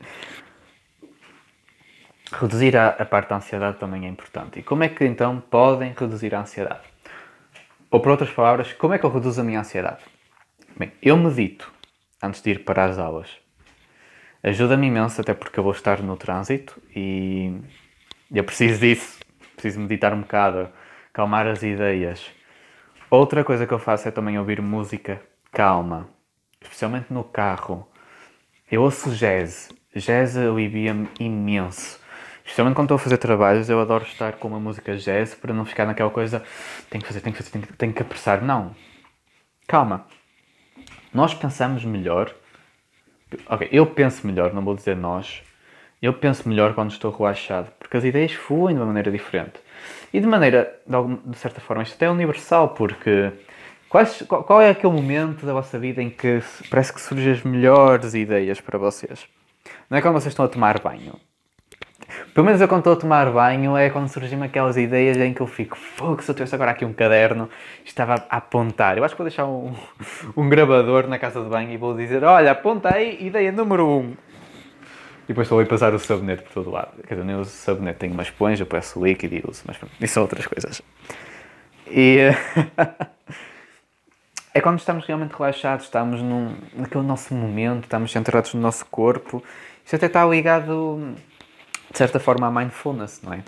reduzir 2.39 2.75
a, 2.75 2.89
a 2.89 3.05
parte 3.05 3.29
da 3.29 3.37
ansiedade 3.37 3.77
também 3.77 4.05
é 4.05 4.09
importante. 4.09 4.59
E 4.59 4.63
como 4.63 4.83
é 4.83 4.89
que 4.89 5.05
então 5.05 5.39
podem 5.39 5.93
reduzir 5.97 6.33
a 6.35 6.41
ansiedade? 6.41 6.81
Ou 7.89 7.99
por 7.99 8.11
outras 8.11 8.31
palavras, 8.31 8.73
como 8.73 8.93
é 8.93 8.97
que 8.97 9.05
eu 9.05 9.11
reduzo 9.11 9.41
a 9.41 9.43
minha 9.43 9.59
ansiedade? 9.59 10.03
Bem, 10.75 10.91
eu 11.01 11.15
medito 11.15 11.71
antes 12.21 12.41
de 12.41 12.51
ir 12.51 12.63
para 12.63 12.85
as 12.85 12.97
aulas. 12.97 13.29
Ajuda-me 14.41 14.87
imenso, 14.87 15.21
até 15.21 15.33
porque 15.33 15.59
eu 15.59 15.63
vou 15.63 15.71
estar 15.71 16.01
no 16.01 16.17
trânsito 16.17 16.81
e 16.95 17.61
eu 18.33 18.43
preciso 18.43 18.79
disso. 18.79 19.19
Preciso 19.55 19.79
meditar 19.79 20.13
um 20.13 20.21
bocado, 20.21 20.69
calmar 21.13 21.47
as 21.47 21.61
ideias. 21.63 22.25
Outra 23.09 23.43
coisa 23.43 23.67
que 23.67 23.73
eu 23.73 23.79
faço 23.79 24.07
é 24.07 24.11
também 24.11 24.37
ouvir 24.39 24.61
música 24.61 25.21
calma, 25.51 26.09
especialmente 26.59 27.13
no 27.13 27.23
carro. 27.23 27.87
Eu 28.69 28.81
ouço 28.81 29.11
jazz. 29.11 29.69
Jazz 29.95 30.35
alivia-me 30.35 31.07
imenso. 31.19 32.02
Especialmente 32.43 32.75
quando 32.75 32.87
estou 32.87 32.95
a 32.95 32.99
fazer 32.99 33.17
trabalhos, 33.17 33.69
eu 33.69 33.79
adoro 33.79 34.03
estar 34.03 34.33
com 34.33 34.49
uma 34.49 34.59
música 34.59 34.95
jazz 34.97 35.33
para 35.33 35.53
não 35.53 35.65
ficar 35.65 35.85
naquela 35.85 36.09
coisa 36.09 36.43
tenho 36.89 37.01
que 37.01 37.07
fazer, 37.07 37.21
tenho 37.21 37.35
que 37.35 37.41
fazer, 37.41 37.51
tenho 37.51 37.65
que, 37.65 37.73
tenho 37.73 37.93
que 37.93 38.01
apressar. 38.01 38.43
Não. 38.43 38.75
Calma. 39.67 40.05
Nós 41.13 41.33
pensamos 41.33 41.85
melhor. 41.85 42.33
Ok, 43.47 43.67
eu 43.71 43.85
penso 43.85 44.27
melhor, 44.27 44.53
não 44.53 44.63
vou 44.63 44.75
dizer 44.75 44.95
nós. 44.95 45.41
Eu 46.01 46.13
penso 46.13 46.49
melhor 46.49 46.73
quando 46.73 46.91
estou 46.91 47.11
relaxado, 47.11 47.71
porque 47.79 47.95
as 47.95 48.03
ideias 48.03 48.33
fluem 48.33 48.75
de 48.75 48.81
uma 48.81 48.87
maneira 48.87 49.09
diferente. 49.09 49.59
E 50.11 50.19
de 50.19 50.27
maneira, 50.27 50.79
de, 50.85 50.93
alguma, 50.93 51.17
de 51.25 51.37
certa 51.37 51.61
forma, 51.61 51.81
isto 51.81 51.95
até 51.95 52.07
é 52.07 52.09
universal, 52.09 52.69
porque 52.69 53.31
quais, 53.87 54.21
qual, 54.27 54.43
qual 54.43 54.61
é 54.61 54.69
aquele 54.69 54.91
momento 54.91 55.45
da 55.45 55.53
vossa 55.53 55.79
vida 55.79 56.03
em 56.03 56.09
que 56.09 56.41
parece 56.69 56.91
que 56.91 56.99
surgem 56.99 57.31
as 57.31 57.41
melhores 57.43 58.13
ideias 58.13 58.59
para 58.59 58.77
vocês? 58.77 59.25
Não 59.89 59.97
é 59.97 60.01
quando 60.01 60.15
vocês 60.15 60.33
estão 60.33 60.45
a 60.45 60.49
tomar 60.49 60.79
banho. 60.81 61.17
Pelo 62.33 62.47
menos 62.47 62.59
eu 62.59 62.67
quando 62.67 62.79
estou 62.79 62.93
a 62.93 62.95
tomar 62.95 63.31
banho 63.31 63.77
é 63.77 63.91
quando 63.91 64.07
surgem 64.07 64.41
aquelas 64.41 64.75
ideias 64.75 65.17
em 65.17 65.33
que 65.33 65.41
eu 65.41 65.45
fico, 65.45 65.77
fogo, 65.77 66.23
se 66.23 66.31
eu 66.31 66.33
tivesse 66.33 66.55
agora 66.55 66.71
aqui 66.71 66.83
um 66.83 66.91
caderno, 66.91 67.47
estava 67.85 68.25
a 68.27 68.37
apontar. 68.37 68.97
Eu 68.97 69.03
acho 69.03 69.13
que 69.13 69.19
vou 69.19 69.27
deixar 69.27 69.45
um, 69.45 69.71
um 70.35 70.49
gravador 70.49 71.07
na 71.07 71.19
casa 71.19 71.43
de 71.43 71.49
banho 71.49 71.69
e 71.69 71.77
vou 71.77 71.95
dizer, 71.95 72.23
olha, 72.23 72.51
apontei, 72.51 73.19
ideia 73.19 73.51
número 73.51 73.85
1. 73.85 73.99
Um. 73.99 74.17
E 75.25 75.27
depois 75.27 75.47
vou 75.47 75.63
passar 75.67 75.93
o 75.93 75.99
sabonete 75.99 76.41
por 76.41 76.53
todo 76.53 76.71
lado. 76.71 77.03
Quer 77.07 77.13
dizer, 77.13 77.23
nem 77.23 77.35
uso 77.35 77.51
sabonete, 77.51 77.99
tenho 77.99 78.13
uma 78.13 78.23
esponja, 78.23 78.65
peço 78.65 79.05
líquido 79.05 79.35
e 79.35 79.43
uso, 79.47 79.61
mas 79.67 79.77
isso 80.01 80.15
são 80.15 80.23
outras 80.23 80.47
coisas. 80.47 80.81
E 81.87 82.17
é 84.55 84.59
quando 84.59 84.79
estamos 84.79 85.05
realmente 85.05 85.33
relaxados, 85.33 85.85
estamos 85.85 86.19
num, 86.19 86.55
naquele 86.73 87.05
nosso 87.05 87.35
momento, 87.35 87.83
estamos 87.83 88.11
centrados 88.11 88.55
no 88.55 88.59
nosso 88.59 88.87
corpo. 88.87 89.43
Isto 89.85 89.97
até 89.97 90.07
está 90.07 90.25
ligado 90.25 91.13
de 91.93 91.97
certa 91.99 92.19
forma, 92.19 92.47
a 92.47 92.51
mindfulness, 92.51 93.21
não 93.21 93.33
é? 93.33 93.43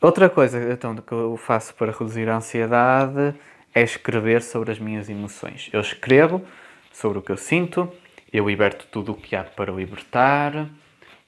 Outra 0.00 0.30
coisa 0.30 0.72
então, 0.72 0.96
que 0.96 1.12
eu 1.12 1.36
faço 1.36 1.74
para 1.74 1.92
reduzir 1.92 2.28
a 2.30 2.36
ansiedade 2.36 3.34
é 3.74 3.82
escrever 3.82 4.42
sobre 4.42 4.72
as 4.72 4.78
minhas 4.78 5.10
emoções. 5.10 5.68
Eu 5.70 5.82
escrevo 5.82 6.42
sobre 6.90 7.18
o 7.18 7.22
que 7.22 7.30
eu 7.30 7.36
sinto, 7.36 7.92
eu 8.32 8.48
liberto 8.48 8.86
tudo 8.90 9.12
o 9.12 9.14
que 9.14 9.36
há 9.36 9.44
para 9.44 9.70
libertar, 9.70 10.66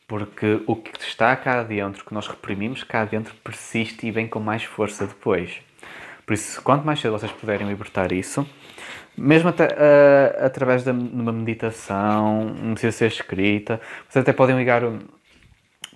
porque 0.08 0.62
o 0.66 0.74
que 0.74 0.98
está 0.98 1.36
cá 1.36 1.62
dentro, 1.62 2.04
que 2.04 2.14
nós 2.14 2.26
reprimimos 2.26 2.82
cá 2.82 3.04
dentro, 3.04 3.34
persiste 3.44 4.06
e 4.06 4.10
vem 4.10 4.26
com 4.26 4.40
mais 4.40 4.64
força 4.64 5.06
depois. 5.06 5.60
Por 6.24 6.32
isso, 6.32 6.62
quanto 6.62 6.86
mais 6.86 7.00
cedo 7.00 7.12
vocês 7.12 7.32
puderem 7.32 7.68
libertar 7.68 8.12
isso, 8.12 8.48
mesmo 9.14 9.50
até, 9.50 9.66
uh, 9.66 10.46
através 10.46 10.84
de 10.84 10.90
uma 10.90 11.32
meditação, 11.32 12.44
não 12.44 12.72
precisa 12.72 12.92
ser 12.92 13.08
escrita, 13.08 13.78
vocês 14.08 14.22
até 14.22 14.32
podem 14.32 14.56
ligar 14.56 14.82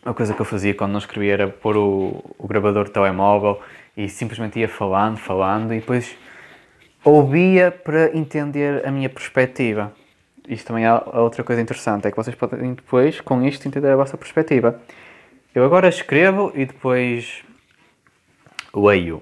uma 0.07 0.15
coisa 0.15 0.33
que 0.33 0.41
eu 0.41 0.47
fazia 0.47 0.73
quando 0.73 0.93
não 0.93 1.01
escrevia 1.01 1.33
era 1.33 1.49
pôr 1.49 1.77
o, 1.77 2.25
o 2.39 2.47
gravador 2.47 2.85
do 2.85 2.91
telemóvel 2.91 3.61
e 3.97 4.09
simplesmente 4.09 4.57
ia 4.57 4.69
falando, 4.69 5.17
falando 5.17 5.75
e 5.75 5.81
depois 5.81 6.17
ouvia 7.03 7.73
para 7.73 8.17
entender 8.17 8.87
a 8.87 8.91
minha 8.93 9.09
perspectiva. 9.09 9.93
Isto 10.49 10.69
também 10.69 10.85
é 10.85 10.93
outra 10.93 11.43
coisa 11.43 11.61
interessante, 11.61 12.07
é 12.07 12.11
que 12.13 12.17
vocês 12.17 12.37
podem 12.37 12.75
depois, 12.75 13.21
com 13.21 13.43
isto, 13.43 13.67
entender 13.67 13.91
a 13.91 13.97
vossa 13.97 14.17
perspectiva. 14.17 14.81
Eu 15.53 15.65
agora 15.65 15.89
escrevo 15.89 16.53
e 16.55 16.65
depois 16.65 17.43
leio. 18.73 19.21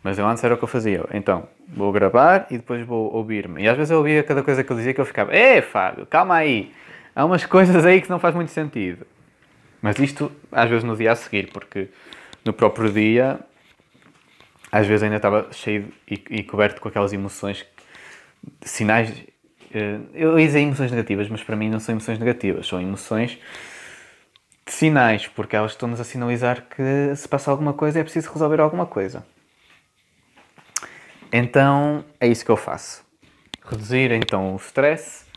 Mas 0.00 0.16
eu 0.16 0.26
antes 0.28 0.44
era 0.44 0.54
o 0.54 0.56
que 0.56 0.62
eu 0.62 0.68
fazia. 0.68 1.04
Então, 1.12 1.48
vou 1.66 1.90
gravar 1.90 2.46
e 2.50 2.56
depois 2.56 2.86
vou 2.86 3.12
ouvir-me. 3.12 3.64
E 3.64 3.68
às 3.68 3.76
vezes 3.76 3.90
eu 3.90 3.98
ouvia 3.98 4.22
cada 4.22 4.44
coisa 4.44 4.62
que 4.62 4.70
eu 4.70 4.76
dizia 4.76 4.94
que 4.94 5.00
eu 5.00 5.04
ficava, 5.04 5.34
é 5.34 5.60
Fábio, 5.60 6.06
calma 6.06 6.36
aí. 6.36 6.72
Há 7.16 7.24
umas 7.24 7.44
coisas 7.44 7.84
aí 7.84 8.00
que 8.00 8.08
não 8.08 8.20
faz 8.20 8.32
muito 8.32 8.52
sentido. 8.52 9.04
Mas 9.82 9.98
isto 9.98 10.30
às 10.52 10.68
vezes 10.68 10.84
no 10.84 10.96
dia 10.96 11.12
a 11.12 11.16
seguir, 11.16 11.50
porque 11.52 11.88
no 12.44 12.52
próprio 12.52 12.92
dia 12.92 13.40
às 14.70 14.86
vezes 14.86 15.02
ainda 15.02 15.16
estava 15.16 15.48
cheio 15.52 15.92
e, 16.08 16.22
e 16.30 16.42
coberto 16.42 16.80
com 16.80 16.88
aquelas 16.88 17.12
emoções, 17.12 17.66
sinais. 18.62 19.12
Eh, 19.74 19.98
eu 20.14 20.38
ia 20.38 20.46
dizer 20.46 20.60
emoções 20.60 20.90
negativas, 20.90 21.28
mas 21.28 21.42
para 21.42 21.56
mim 21.56 21.68
não 21.68 21.80
são 21.80 21.94
emoções 21.94 22.18
negativas, 22.18 22.66
são 22.66 22.80
emoções 22.80 23.38
de 24.64 24.72
sinais, 24.72 25.26
porque 25.26 25.56
elas 25.56 25.72
estão-nos 25.72 26.00
a 26.00 26.04
sinalizar 26.04 26.66
que 26.68 27.14
se 27.16 27.28
passa 27.28 27.50
alguma 27.50 27.72
coisa 27.72 27.98
é 27.98 28.02
preciso 28.02 28.30
resolver 28.32 28.60
alguma 28.60 28.86
coisa. 28.86 29.26
Então 31.32 32.04
é 32.20 32.28
isso 32.28 32.44
que 32.44 32.50
eu 32.50 32.56
faço. 32.56 33.04
Reduzir 33.64 34.12
então 34.12 34.54
o 34.54 34.56
stress 34.56 35.29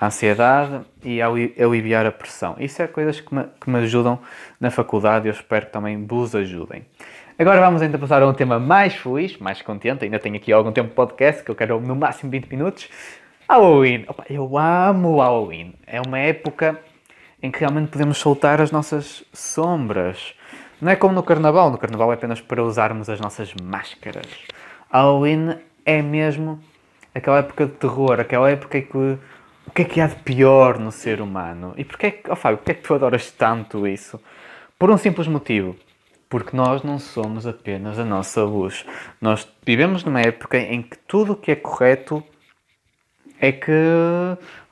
ansiedade 0.00 0.80
e 1.04 1.20
aliviar 1.20 2.06
a 2.06 2.12
pressão. 2.12 2.56
Isso 2.58 2.80
é 2.82 2.86
coisas 2.86 3.20
que 3.20 3.34
me, 3.34 3.44
que 3.60 3.68
me 3.68 3.78
ajudam 3.78 4.18
na 4.60 4.70
faculdade 4.70 5.26
e 5.26 5.28
eu 5.28 5.32
espero 5.32 5.66
que 5.66 5.72
também 5.72 6.06
vos 6.06 6.34
ajudem. 6.34 6.84
Agora 7.38 7.60
vamos 7.60 7.82
então 7.82 8.00
passar 8.00 8.22
a 8.22 8.26
um 8.26 8.34
tema 8.34 8.58
mais 8.58 8.94
feliz, 8.94 9.38
mais 9.38 9.62
contente. 9.62 10.04
Ainda 10.04 10.18
tenho 10.18 10.36
aqui 10.36 10.52
algum 10.52 10.72
tempo 10.72 10.88
de 10.88 10.94
podcast 10.94 11.44
que 11.44 11.50
eu 11.50 11.54
quero 11.54 11.80
no 11.80 11.94
máximo 11.94 12.30
20 12.30 12.46
minutos. 12.48 12.88
Halloween. 13.48 14.04
Opa, 14.08 14.24
eu 14.28 14.58
amo 14.58 15.18
Halloween. 15.20 15.74
É 15.86 16.00
uma 16.00 16.18
época 16.18 16.80
em 17.42 17.50
que 17.50 17.60
realmente 17.60 17.90
podemos 17.90 18.18
soltar 18.18 18.60
as 18.60 18.72
nossas 18.72 19.24
sombras. 19.32 20.34
Não 20.80 20.90
é 20.90 20.96
como 20.96 21.14
no 21.14 21.22
Carnaval. 21.22 21.70
No 21.70 21.78
Carnaval 21.78 22.10
é 22.10 22.14
apenas 22.14 22.40
para 22.40 22.62
usarmos 22.62 23.08
as 23.08 23.20
nossas 23.20 23.54
máscaras. 23.62 24.26
Halloween 24.90 25.58
é 25.86 26.02
mesmo 26.02 26.60
aquela 27.14 27.38
época 27.38 27.66
de 27.66 27.72
terror, 27.72 28.18
aquela 28.18 28.50
época 28.50 28.78
em 28.78 28.82
que 28.82 29.18
o 29.68 29.70
que 29.70 29.82
é 29.82 29.84
que 29.84 30.00
há 30.00 30.06
de 30.06 30.16
pior 30.16 30.78
no 30.78 30.90
ser 30.90 31.20
humano? 31.20 31.74
E 31.76 31.84
porquê, 31.84 32.10
que, 32.10 32.30
oh 32.30 32.34
Fábio, 32.34 32.56
porquê 32.56 32.72
é 32.72 32.74
que 32.74 32.82
tu 32.82 32.94
adoras 32.94 33.30
tanto 33.30 33.86
isso? 33.86 34.18
Por 34.78 34.90
um 34.90 34.96
simples 34.96 35.28
motivo. 35.28 35.76
Porque 36.26 36.56
nós 36.56 36.82
não 36.82 36.98
somos 36.98 37.46
apenas 37.46 37.98
a 37.98 38.04
nossa 38.04 38.42
luz. 38.42 38.86
Nós 39.20 39.46
vivemos 39.64 40.04
numa 40.04 40.22
época 40.22 40.56
em 40.58 40.80
que 40.80 40.96
tudo 41.06 41.34
o 41.34 41.36
que 41.36 41.50
é 41.50 41.56
correto 41.56 42.24
é 43.38 43.52
que, 43.52 43.70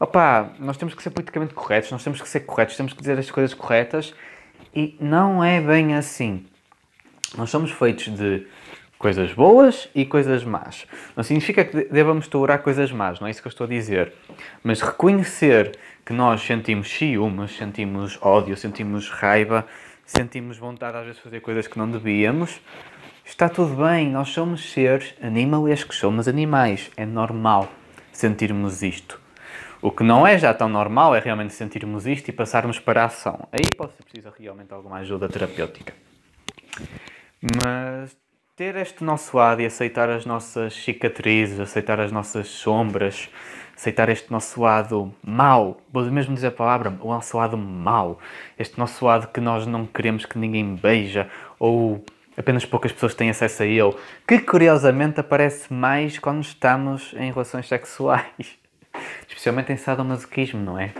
opá, 0.00 0.52
nós 0.58 0.78
temos 0.78 0.94
que 0.94 1.02
ser 1.02 1.10
politicamente 1.10 1.52
corretos, 1.52 1.90
nós 1.92 2.02
temos 2.02 2.20
que 2.20 2.28
ser 2.28 2.40
corretos, 2.40 2.76
temos 2.76 2.94
que 2.94 3.00
dizer 3.00 3.18
as 3.18 3.30
coisas 3.30 3.52
corretas 3.52 4.14
e 4.74 4.96
não 4.98 5.44
é 5.44 5.60
bem 5.60 5.94
assim. 5.94 6.46
Nós 7.36 7.50
somos 7.50 7.70
feitos 7.70 8.06
de 8.16 8.46
coisas 8.98 9.32
boas 9.32 9.88
e 9.94 10.04
coisas 10.04 10.44
más. 10.44 10.86
Não 11.14 11.22
significa 11.22 11.64
que 11.64 11.84
devamos 11.84 12.28
tolerar 12.28 12.62
coisas 12.62 12.90
más, 12.90 13.20
não 13.20 13.26
é 13.26 13.30
isso 13.30 13.42
que 13.42 13.48
eu 13.48 13.50
estou 13.50 13.66
a 13.66 13.68
dizer. 13.68 14.12
Mas 14.62 14.80
reconhecer 14.80 15.78
que 16.04 16.12
nós 16.12 16.40
sentimos 16.42 16.88
ciúmes, 16.88 17.56
sentimos 17.56 18.18
ódio, 18.22 18.56
sentimos 18.56 19.10
raiva, 19.10 19.66
sentimos 20.04 20.56
vontade 20.56 20.96
às 20.96 21.04
vezes 21.04 21.16
de 21.16 21.22
fazer 21.22 21.40
coisas 21.40 21.66
que 21.66 21.78
não 21.78 21.90
devíamos, 21.90 22.60
está 23.24 23.48
tudo 23.48 23.84
bem. 23.84 24.08
Nós 24.10 24.28
somos 24.28 24.70
seres 24.70 25.14
animalescos, 25.20 25.98
somos 25.98 26.28
animais. 26.28 26.90
É 26.96 27.04
normal 27.04 27.68
sentirmos 28.12 28.82
isto. 28.82 29.20
O 29.82 29.90
que 29.90 30.02
não 30.02 30.26
é 30.26 30.38
já 30.38 30.54
tão 30.54 30.68
normal 30.68 31.14
é 31.14 31.20
realmente 31.20 31.52
sentirmos 31.52 32.06
isto 32.06 32.28
e 32.28 32.32
passarmos 32.32 32.78
para 32.78 33.02
a 33.02 33.06
ação. 33.06 33.46
Aí 33.52 33.70
pode 33.76 33.92
ser 33.94 34.04
preciso 34.04 34.32
realmente 34.38 34.72
alguma 34.72 34.98
ajuda 34.98 35.28
terapêutica. 35.28 35.92
Mas 37.62 38.16
ter 38.56 38.74
este 38.76 39.04
nosso 39.04 39.36
lado 39.36 39.60
e 39.60 39.66
aceitar 39.66 40.08
as 40.08 40.24
nossas 40.24 40.72
cicatrizes, 40.72 41.60
aceitar 41.60 42.00
as 42.00 42.10
nossas 42.10 42.48
sombras, 42.48 43.28
aceitar 43.76 44.08
este 44.08 44.32
nosso 44.32 44.62
lado 44.62 45.14
mau, 45.22 45.78
vou 45.92 46.02
mesmo 46.04 46.34
dizer 46.34 46.46
a 46.46 46.52
palavra, 46.52 46.96
o 47.02 47.08
nosso 47.08 47.36
lado 47.36 47.58
mau, 47.58 48.18
este 48.58 48.78
nosso 48.78 49.04
lado 49.04 49.28
que 49.28 49.42
nós 49.42 49.66
não 49.66 49.84
queremos 49.84 50.24
que 50.24 50.38
ninguém 50.38 50.74
beija 50.74 51.28
ou 51.58 52.02
apenas 52.34 52.64
poucas 52.64 52.92
pessoas 52.92 53.14
têm 53.14 53.28
acesso 53.28 53.62
a 53.62 53.66
ele, 53.66 53.94
que 54.26 54.38
curiosamente 54.38 55.20
aparece 55.20 55.70
mais 55.70 56.18
quando 56.18 56.42
estamos 56.42 57.12
em 57.18 57.30
relações 57.30 57.68
sexuais, 57.68 58.58
especialmente 59.28 59.70
em 59.70 59.76
sadomasoquismo, 59.76 60.62
não 60.62 60.78
é? 60.78 60.94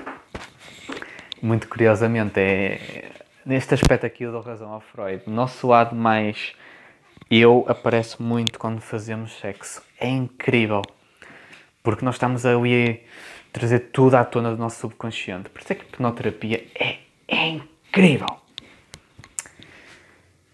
Muito 1.41 1.67
curiosamente, 1.69 2.39
é 2.39 3.11
neste 3.47 3.73
aspecto 3.73 4.05
aqui 4.05 4.25
eu 4.25 4.33
dou 4.33 4.43
razão 4.43 4.71
ao 4.71 4.81
Freud. 4.83 5.23
Nosso 5.27 5.67
lado 5.69 5.97
mais 5.97 6.55
eu 7.31 7.65
aparece 7.69 8.23
muito 8.23 8.59
quando 8.59 8.81
fazemos 8.81 9.33
sexo. 9.39 9.83
É 9.99 10.09
incrível. 10.09 10.83
Porque 11.83 12.05
nós 12.05 12.15
estamos 12.15 12.47
ali 12.47 13.03
a 13.49 13.53
trazer 13.53 13.91
tudo 13.91 14.15
à 14.17 14.25
tona 14.25 14.51
do 14.51 14.57
nosso 14.57 14.81
subconsciente. 14.81 15.49
Por 15.49 15.61
isso 15.61 15.73
é 15.73 15.77
que 15.77 15.83
a 15.83 15.89
hipnoterapia 15.89 16.67
é, 16.75 16.99
é 17.27 17.49
incrível. 17.49 18.29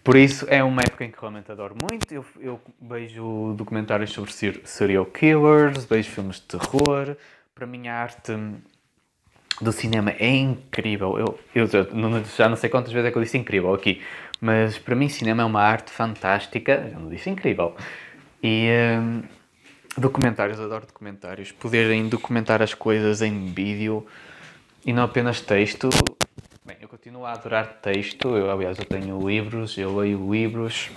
Por 0.04 0.16
isso 0.16 0.46
é 0.48 0.64
uma 0.64 0.82
época 0.82 1.04
em 1.04 1.10
que 1.10 1.20
realmente 1.20 1.50
adoro 1.52 1.76
muito. 1.80 2.12
Eu, 2.12 2.24
eu 2.40 2.60
vejo 2.80 3.54
documentários 3.56 4.10
sobre 4.10 4.32
serial 4.64 5.06
killers, 5.06 5.84
vejo 5.84 6.10
filmes 6.10 6.36
de 6.36 6.58
terror. 6.58 7.16
Para 7.54 7.66
mim 7.66 7.86
a 7.86 7.94
arte 7.94 8.32
do 9.62 9.72
cinema 9.72 10.10
é 10.18 10.28
incrível. 10.28 11.18
Eu, 11.18 11.38
eu 11.54 11.66
já 12.36 12.48
não 12.48 12.56
sei 12.56 12.68
quantas 12.68 12.92
vezes 12.92 13.08
é 13.08 13.10
que 13.12 13.18
eu 13.18 13.22
disse 13.22 13.38
incrível 13.38 13.72
aqui, 13.72 14.02
mas 14.40 14.78
para 14.78 14.94
mim 14.94 15.08
cinema 15.08 15.42
é 15.42 15.46
uma 15.46 15.62
arte 15.62 15.90
fantástica. 15.90 16.88
Já 16.90 16.98
não 16.98 17.08
disse 17.08 17.30
incrível. 17.30 17.74
E 18.42 18.68
hum, 18.98 19.22
documentários, 19.96 20.58
adoro 20.60 20.86
documentários. 20.86 21.52
Poderem 21.52 22.08
documentar 22.08 22.60
as 22.60 22.74
coisas 22.74 23.22
em 23.22 23.46
vídeo 23.46 24.06
e 24.84 24.92
não 24.92 25.04
apenas 25.04 25.40
texto 25.40 25.88
Bem, 26.64 26.76
eu 26.80 26.88
continuo 26.88 27.24
a 27.24 27.32
adorar 27.32 27.80
texto, 27.82 28.36
eu, 28.36 28.48
aliás, 28.48 28.78
eu 28.78 28.84
tenho 28.84 29.28
livros, 29.28 29.76
eu 29.76 29.96
leio 29.96 30.30
livros, 30.30 30.92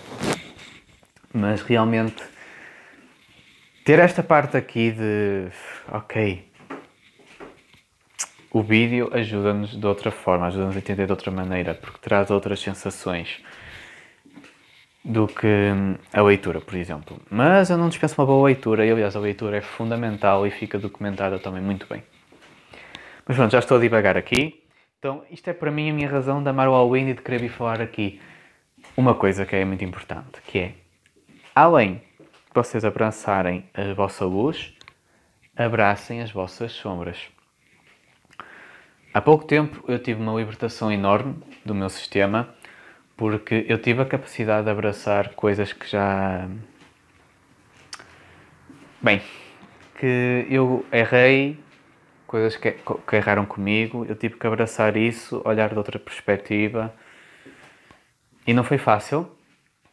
mas 1.33 1.63
realmente 1.63 2.23
ter 3.83 3.97
esta 3.97 4.21
parte 4.21 4.55
aqui 4.55 4.91
de, 4.91 5.47
ok, 5.91 6.47
o 8.55 8.61
vídeo 8.61 9.09
ajuda-nos 9.11 9.75
de 9.75 9.85
outra 9.85 10.09
forma, 10.09 10.47
ajuda-nos 10.47 10.77
a 10.77 10.79
entender 10.79 11.05
de 11.05 11.11
outra 11.11 11.29
maneira, 11.29 11.73
porque 11.75 11.97
traz 11.99 12.31
outras 12.31 12.61
sensações 12.61 13.43
do 15.03 15.27
que 15.27 15.73
a 16.13 16.21
leitura, 16.21 16.61
por 16.61 16.73
exemplo. 16.75 17.21
Mas 17.29 17.69
eu 17.69 17.77
não 17.77 17.89
dispenso 17.89 18.15
uma 18.17 18.25
boa 18.25 18.45
leitura, 18.45 18.85
e 18.85 18.91
aliás, 18.91 19.13
a 19.13 19.19
leitura 19.19 19.57
é 19.57 19.61
fundamental 19.61 20.47
e 20.47 20.51
fica 20.51 20.79
documentada 20.79 21.37
também 21.37 21.61
muito 21.61 21.85
bem. 21.85 22.01
Mas 23.27 23.35
pronto, 23.35 23.51
já 23.51 23.59
estou 23.59 23.75
a 23.75 23.81
divagar 23.81 24.15
aqui. 24.15 24.63
Então, 24.99 25.25
isto 25.29 25.49
é 25.49 25.53
para 25.53 25.69
mim 25.69 25.89
a 25.89 25.93
minha 25.93 26.07
razão 26.07 26.41
de 26.41 26.47
amar 26.47 26.69
o 26.69 26.71
Halloween 26.71 27.09
e 27.09 27.13
de 27.13 27.21
querer 27.21 27.41
vir 27.41 27.49
falar 27.49 27.81
aqui 27.81 28.21
uma 28.95 29.15
coisa 29.15 29.45
que 29.45 29.53
é 29.53 29.65
muito 29.65 29.83
importante, 29.83 30.41
que 30.47 30.59
é, 30.59 30.73
além 31.53 31.95
de 31.95 32.53
vocês 32.53 32.85
abraçarem 32.85 33.65
a 33.73 33.93
vossa 33.93 34.23
luz, 34.23 34.73
abracem 35.57 36.21
as 36.21 36.31
vossas 36.31 36.71
sombras. 36.71 37.34
Há 39.15 39.21
pouco 39.21 39.45
tempo 39.45 39.81
eu 39.87 39.97
tive 39.97 40.21
uma 40.21 40.37
libertação 40.37 40.91
enorme 40.91 41.37
do 41.63 41.73
meu 41.73 41.87
sistema, 41.87 42.53
porque 43.15 43.65
eu 43.69 43.81
tive 43.81 44.01
a 44.01 44.05
capacidade 44.05 44.65
de 44.65 44.69
abraçar 44.69 45.29
coisas 45.35 45.71
que 45.71 45.89
já... 45.89 46.49
Bem, 49.01 49.21
que 49.97 50.45
eu 50.49 50.85
errei 50.91 51.57
coisas 52.27 52.57
que, 52.57 52.71
que 52.73 53.15
erraram 53.15 53.45
comigo, 53.45 54.05
eu 54.05 54.17
tive 54.17 54.35
que 54.35 54.45
abraçar 54.45 54.97
isso, 54.97 55.41
olhar 55.45 55.69
de 55.69 55.77
outra 55.77 55.97
perspectiva. 55.97 56.93
E 58.45 58.53
não 58.53 58.65
foi 58.65 58.77
fácil, 58.77 59.31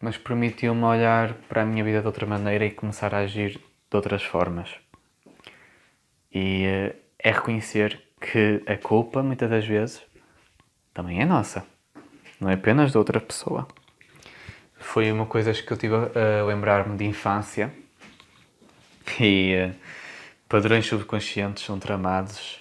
mas 0.00 0.19
permitiu-me 0.19 0.83
olhar 0.83 1.35
para 1.49 1.62
a 1.62 1.64
minha 1.64 1.85
vida 1.85 2.00
de 2.00 2.07
outra 2.09 2.26
maneira 2.26 2.64
e 2.64 2.73
começar 2.73 3.14
a 3.14 3.19
agir 3.19 3.52
de 3.52 3.97
outras 3.97 4.25
formas. 4.25 4.69
E 6.35 6.66
uh, 6.66 6.97
é 7.20 7.31
reconhecer 7.31 8.03
que 8.23 8.63
a 8.67 8.77
culpa, 8.77 9.23
muitas 9.23 9.51
das 9.51 9.67
vezes, 9.67 10.03
também 10.95 11.21
é 11.21 11.25
nossa, 11.25 11.67
não 12.41 12.49
é 12.49 12.55
apenas 12.55 12.93
de 12.93 12.99
outra 12.99 13.21
pessoa. 13.21 13.67
Foi 14.79 15.11
uma 15.11 15.27
coisa 15.27 15.53
que 15.53 15.73
eu 15.73 15.77
tive 15.77 15.95
a 15.95 16.45
lembrar-me 16.47 16.97
de 16.97 17.05
infância 17.05 17.73
e. 19.21 19.55
Uh, 19.55 20.03
padrões 20.53 20.87
subconscientes 20.87 21.65
são 21.65 21.79
tramados. 21.79 22.61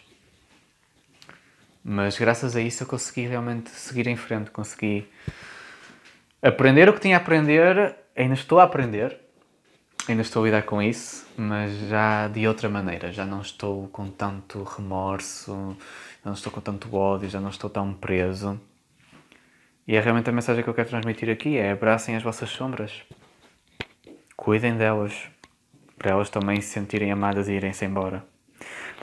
Mas 1.84 2.18
graças 2.18 2.56
a 2.56 2.62
isso 2.62 2.84
eu 2.84 2.88
consegui 2.88 3.28
realmente 3.28 3.70
seguir 3.70 4.08
em 4.08 4.16
frente, 4.16 4.50
consegui 4.50 5.06
aprender 6.42 6.88
o 6.88 6.94
que 6.94 7.02
tinha 7.02 7.18
a 7.18 7.20
aprender, 7.20 7.98
ainda 8.16 8.34
estou 8.34 8.62
a 8.62 8.64
aprender, 8.64 9.20
ainda 10.08 10.22
estou 10.22 10.44
a 10.44 10.46
lidar 10.46 10.64
com 10.64 10.82
isso, 10.82 11.28
mas 11.38 11.72
já 11.90 12.28
de 12.28 12.48
outra 12.48 12.70
maneira, 12.70 13.12
já 13.12 13.26
não 13.26 13.42
estou 13.42 13.88
com 13.90 14.10
tanto 14.10 14.64
remorso, 14.64 15.78
não 16.24 16.34
estou 16.34 16.52
com 16.52 16.62
tanto 16.62 16.96
ódio, 16.96 17.30
já 17.30 17.40
não 17.40 17.50
estou 17.50 17.70
tão 17.70 17.94
preso. 17.94 18.60
E 19.88 19.96
é 19.96 20.00
realmente 20.00 20.30
a 20.30 20.34
mensagem 20.34 20.64
que 20.64 20.70
eu 20.70 20.74
quero 20.74 20.90
transmitir 20.90 21.30
aqui 21.30 21.58
é 21.58 21.72
abracem 21.72 22.16
as 22.16 22.24
vossas 22.24 22.50
sombras. 22.50 23.04
Cuidem 24.36 24.76
delas 24.78 25.14
para 25.98 26.12
elas 26.12 26.30
também 26.30 26.60
se 26.62 26.70
sentirem 26.70 27.12
amadas 27.12 27.48
e 27.48 27.54
irem-se 27.54 27.86
embora. 27.86 28.26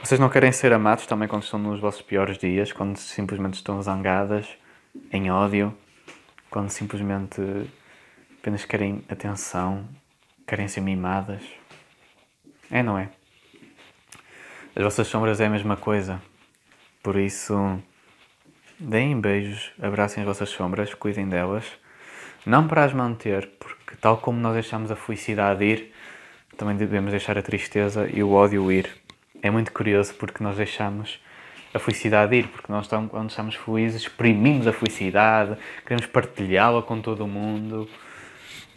Vocês 0.03 0.19
não 0.19 0.29
querem 0.29 0.51
ser 0.51 0.73
amados 0.73 1.05
também 1.05 1.27
quando 1.27 1.43
estão 1.43 1.59
nos 1.59 1.79
vossos 1.79 2.01
piores 2.01 2.37
dias, 2.37 2.71
quando 2.71 2.97
simplesmente 2.97 3.55
estão 3.55 3.81
zangadas, 3.81 4.47
em 5.11 5.29
ódio, 5.29 5.75
quando 6.49 6.69
simplesmente 6.69 7.41
apenas 8.39 8.65
querem 8.65 9.03
atenção, 9.09 9.87
querem 10.49 10.67
ser 10.67 10.81
mimadas? 10.81 11.43
É, 12.71 12.81
não 12.81 12.97
é? 12.97 13.09
As 14.75 14.83
vossas 14.83 15.07
sombras 15.07 15.39
é 15.39 15.45
a 15.45 15.49
mesma 15.49 15.77
coisa. 15.77 16.19
Por 17.03 17.15
isso, 17.17 17.79
deem 18.79 19.21
beijos, 19.21 19.71
abracem 19.79 20.23
as 20.23 20.27
vossas 20.27 20.49
sombras, 20.49 20.93
cuidem 20.95 21.29
delas. 21.29 21.65
Não 22.45 22.67
para 22.67 22.83
as 22.83 22.93
manter, 22.93 23.47
porque 23.59 23.95
tal 24.01 24.17
como 24.17 24.39
nós 24.39 24.53
deixamos 24.53 24.89
a 24.89 24.95
felicidade 24.95 25.63
ir, 25.63 25.93
também 26.57 26.75
devemos 26.75 27.11
deixar 27.11 27.37
a 27.37 27.43
tristeza 27.43 28.09
e 28.11 28.23
o 28.23 28.31
ódio 28.31 28.71
ir. 28.71 28.89
É 29.43 29.51
muito 29.51 29.71
curioso 29.71 30.15
porque 30.15 30.43
nós 30.43 30.57
deixamos 30.57 31.19
a 31.73 31.77
felicidade 31.77 32.35
ir, 32.35 32.47
porque 32.47 32.71
nós 32.71 32.87
quando 32.87 33.29
estamos 33.29 33.55
felizes 33.55 34.01
exprimimos 34.01 34.65
a 34.65 34.73
felicidade, 34.73 35.55
queremos 35.85 36.07
partilhá-la 36.07 36.81
com 36.81 36.99
todo 36.99 37.23
o 37.23 37.27
mundo. 37.27 37.87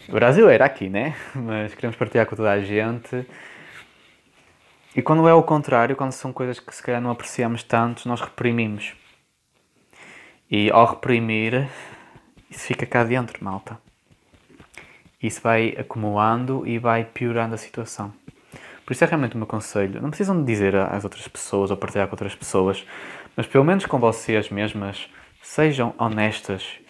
O 0.09 0.13
Brasil 0.13 0.49
era 0.49 0.65
aqui, 0.65 0.89
né? 0.89 1.17
Mas 1.35 1.75
queremos 1.75 1.97
partilhar 1.97 2.27
com 2.27 2.37
toda 2.37 2.51
a 2.51 2.61
gente. 2.61 3.27
E 4.95 5.03
quando 5.03 5.27
é 5.27 5.35
o 5.35 5.43
contrário, 5.43 5.97
quando 5.97 6.13
são 6.13 6.33
coisas 6.33 6.61
que 6.61 6.75
se 6.75 6.83
calhar 6.83 7.01
não 7.01 7.11
apreciamos 7.11 7.63
tanto, 7.63 8.09
nós 8.09 8.21
reprimimos. 8.21 8.95
E 10.51 10.71
ao 10.71 10.85
reprimir, 10.87 11.69
isso 12.51 12.67
fica 12.67 12.85
cá 12.85 13.03
dentro, 13.05 13.43
malta 13.43 13.79
isso 15.23 15.41
vai 15.41 15.75
acumulando 15.79 16.67
e 16.67 16.79
vai 16.79 17.05
piorando 17.05 17.55
a 17.55 17.59
situação. 17.59 18.13
Por 18.85 18.93
isso 18.93 19.05
é 19.05 19.07
realmente 19.07 19.37
o 19.37 19.39
meu 19.39 19.47
conselho. 19.47 20.03
Não 20.03 20.11
precisam 20.11 20.39
de 20.39 20.45
dizer 20.45 20.75
às 20.75 21.05
outras 21.05 21.29
pessoas 21.29 21.71
ou 21.71 21.77
partilhar 21.77 22.09
com 22.09 22.15
outras 22.15 22.35
pessoas, 22.35 22.85
mas 23.37 23.47
pelo 23.47 23.65
menos 23.65 23.87
com 23.87 23.99
vocês 23.99 24.51
mesmas, 24.51 25.09
sejam 25.41 25.95
honestas 25.97 26.81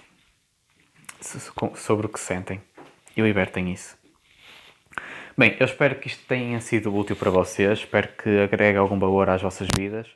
sobre 1.75 2.07
o 2.07 2.09
que 2.09 2.19
sentem 2.19 2.61
e 3.17 3.23
libertem 3.23 3.73
isso. 3.73 3.97
Bem, 5.37 5.57
eu 5.59 5.65
espero 5.65 5.95
que 5.95 6.09
isto 6.09 6.25
tenha 6.27 6.61
sido 6.61 6.95
útil 6.95 7.17
para 7.17 7.31
vocês, 7.31 7.79
espero 7.79 8.09
que 8.09 8.41
agregue 8.41 8.77
algum 8.77 8.99
valor 8.99 9.31
às 9.31 9.41
vossas 9.41 9.67
vidas. 9.75 10.07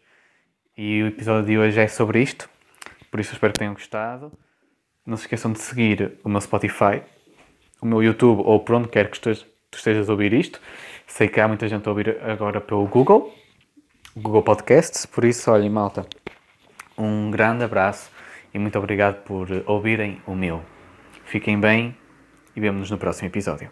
E 0.77 1.03
o 1.03 1.07
episódio 1.07 1.47
de 1.47 1.59
hoje 1.59 1.81
é 1.81 1.89
sobre 1.89 2.21
isto, 2.21 2.51
por 3.11 3.19
isso 3.19 3.33
espero 3.33 3.53
que 3.53 3.61
tenham 3.61 3.73
gostado. 3.73 4.31
Não 5.07 5.17
se 5.17 5.23
esqueçam 5.23 5.53
de 5.53 5.59
seguir 5.61 6.19
o 6.23 6.29
meu 6.29 6.41
Spotify, 6.41 7.03
o 7.81 7.87
meu 7.87 8.03
YouTube 8.03 8.43
ou 8.45 8.61
por 8.61 8.75
onde 8.75 8.89
quer 8.89 9.11
que 9.11 9.19
tu 9.19 9.31
estejas 9.73 10.11
a 10.11 10.13
ouvir 10.13 10.35
isto. 10.35 10.61
Sei 11.07 11.29
que 11.29 11.41
há 11.41 11.49
muita 11.49 11.67
gente 11.67 11.87
a 11.87 11.91
ouvir 11.91 12.19
agora 12.23 12.61
pelo 12.61 12.87
Google, 12.87 13.35
Google 14.15 14.43
Podcasts, 14.43 15.07
por 15.07 15.25
isso, 15.25 15.51
olhem, 15.51 15.71
malta, 15.71 16.07
um 16.99 17.31
grande 17.31 17.65
abraço 17.65 18.11
e 18.53 18.59
muito 18.59 18.79
obrigado 18.79 19.23
por 19.23 19.49
ouvirem 19.67 20.21
o 20.27 20.35
meu. 20.35 20.63
Fiquem 21.25 21.59
bem 21.59 21.97
e 22.57 22.61
vemo-nos 22.61 22.91
no 22.91 22.99
próximo 22.99 23.29
episódio. 23.29 23.71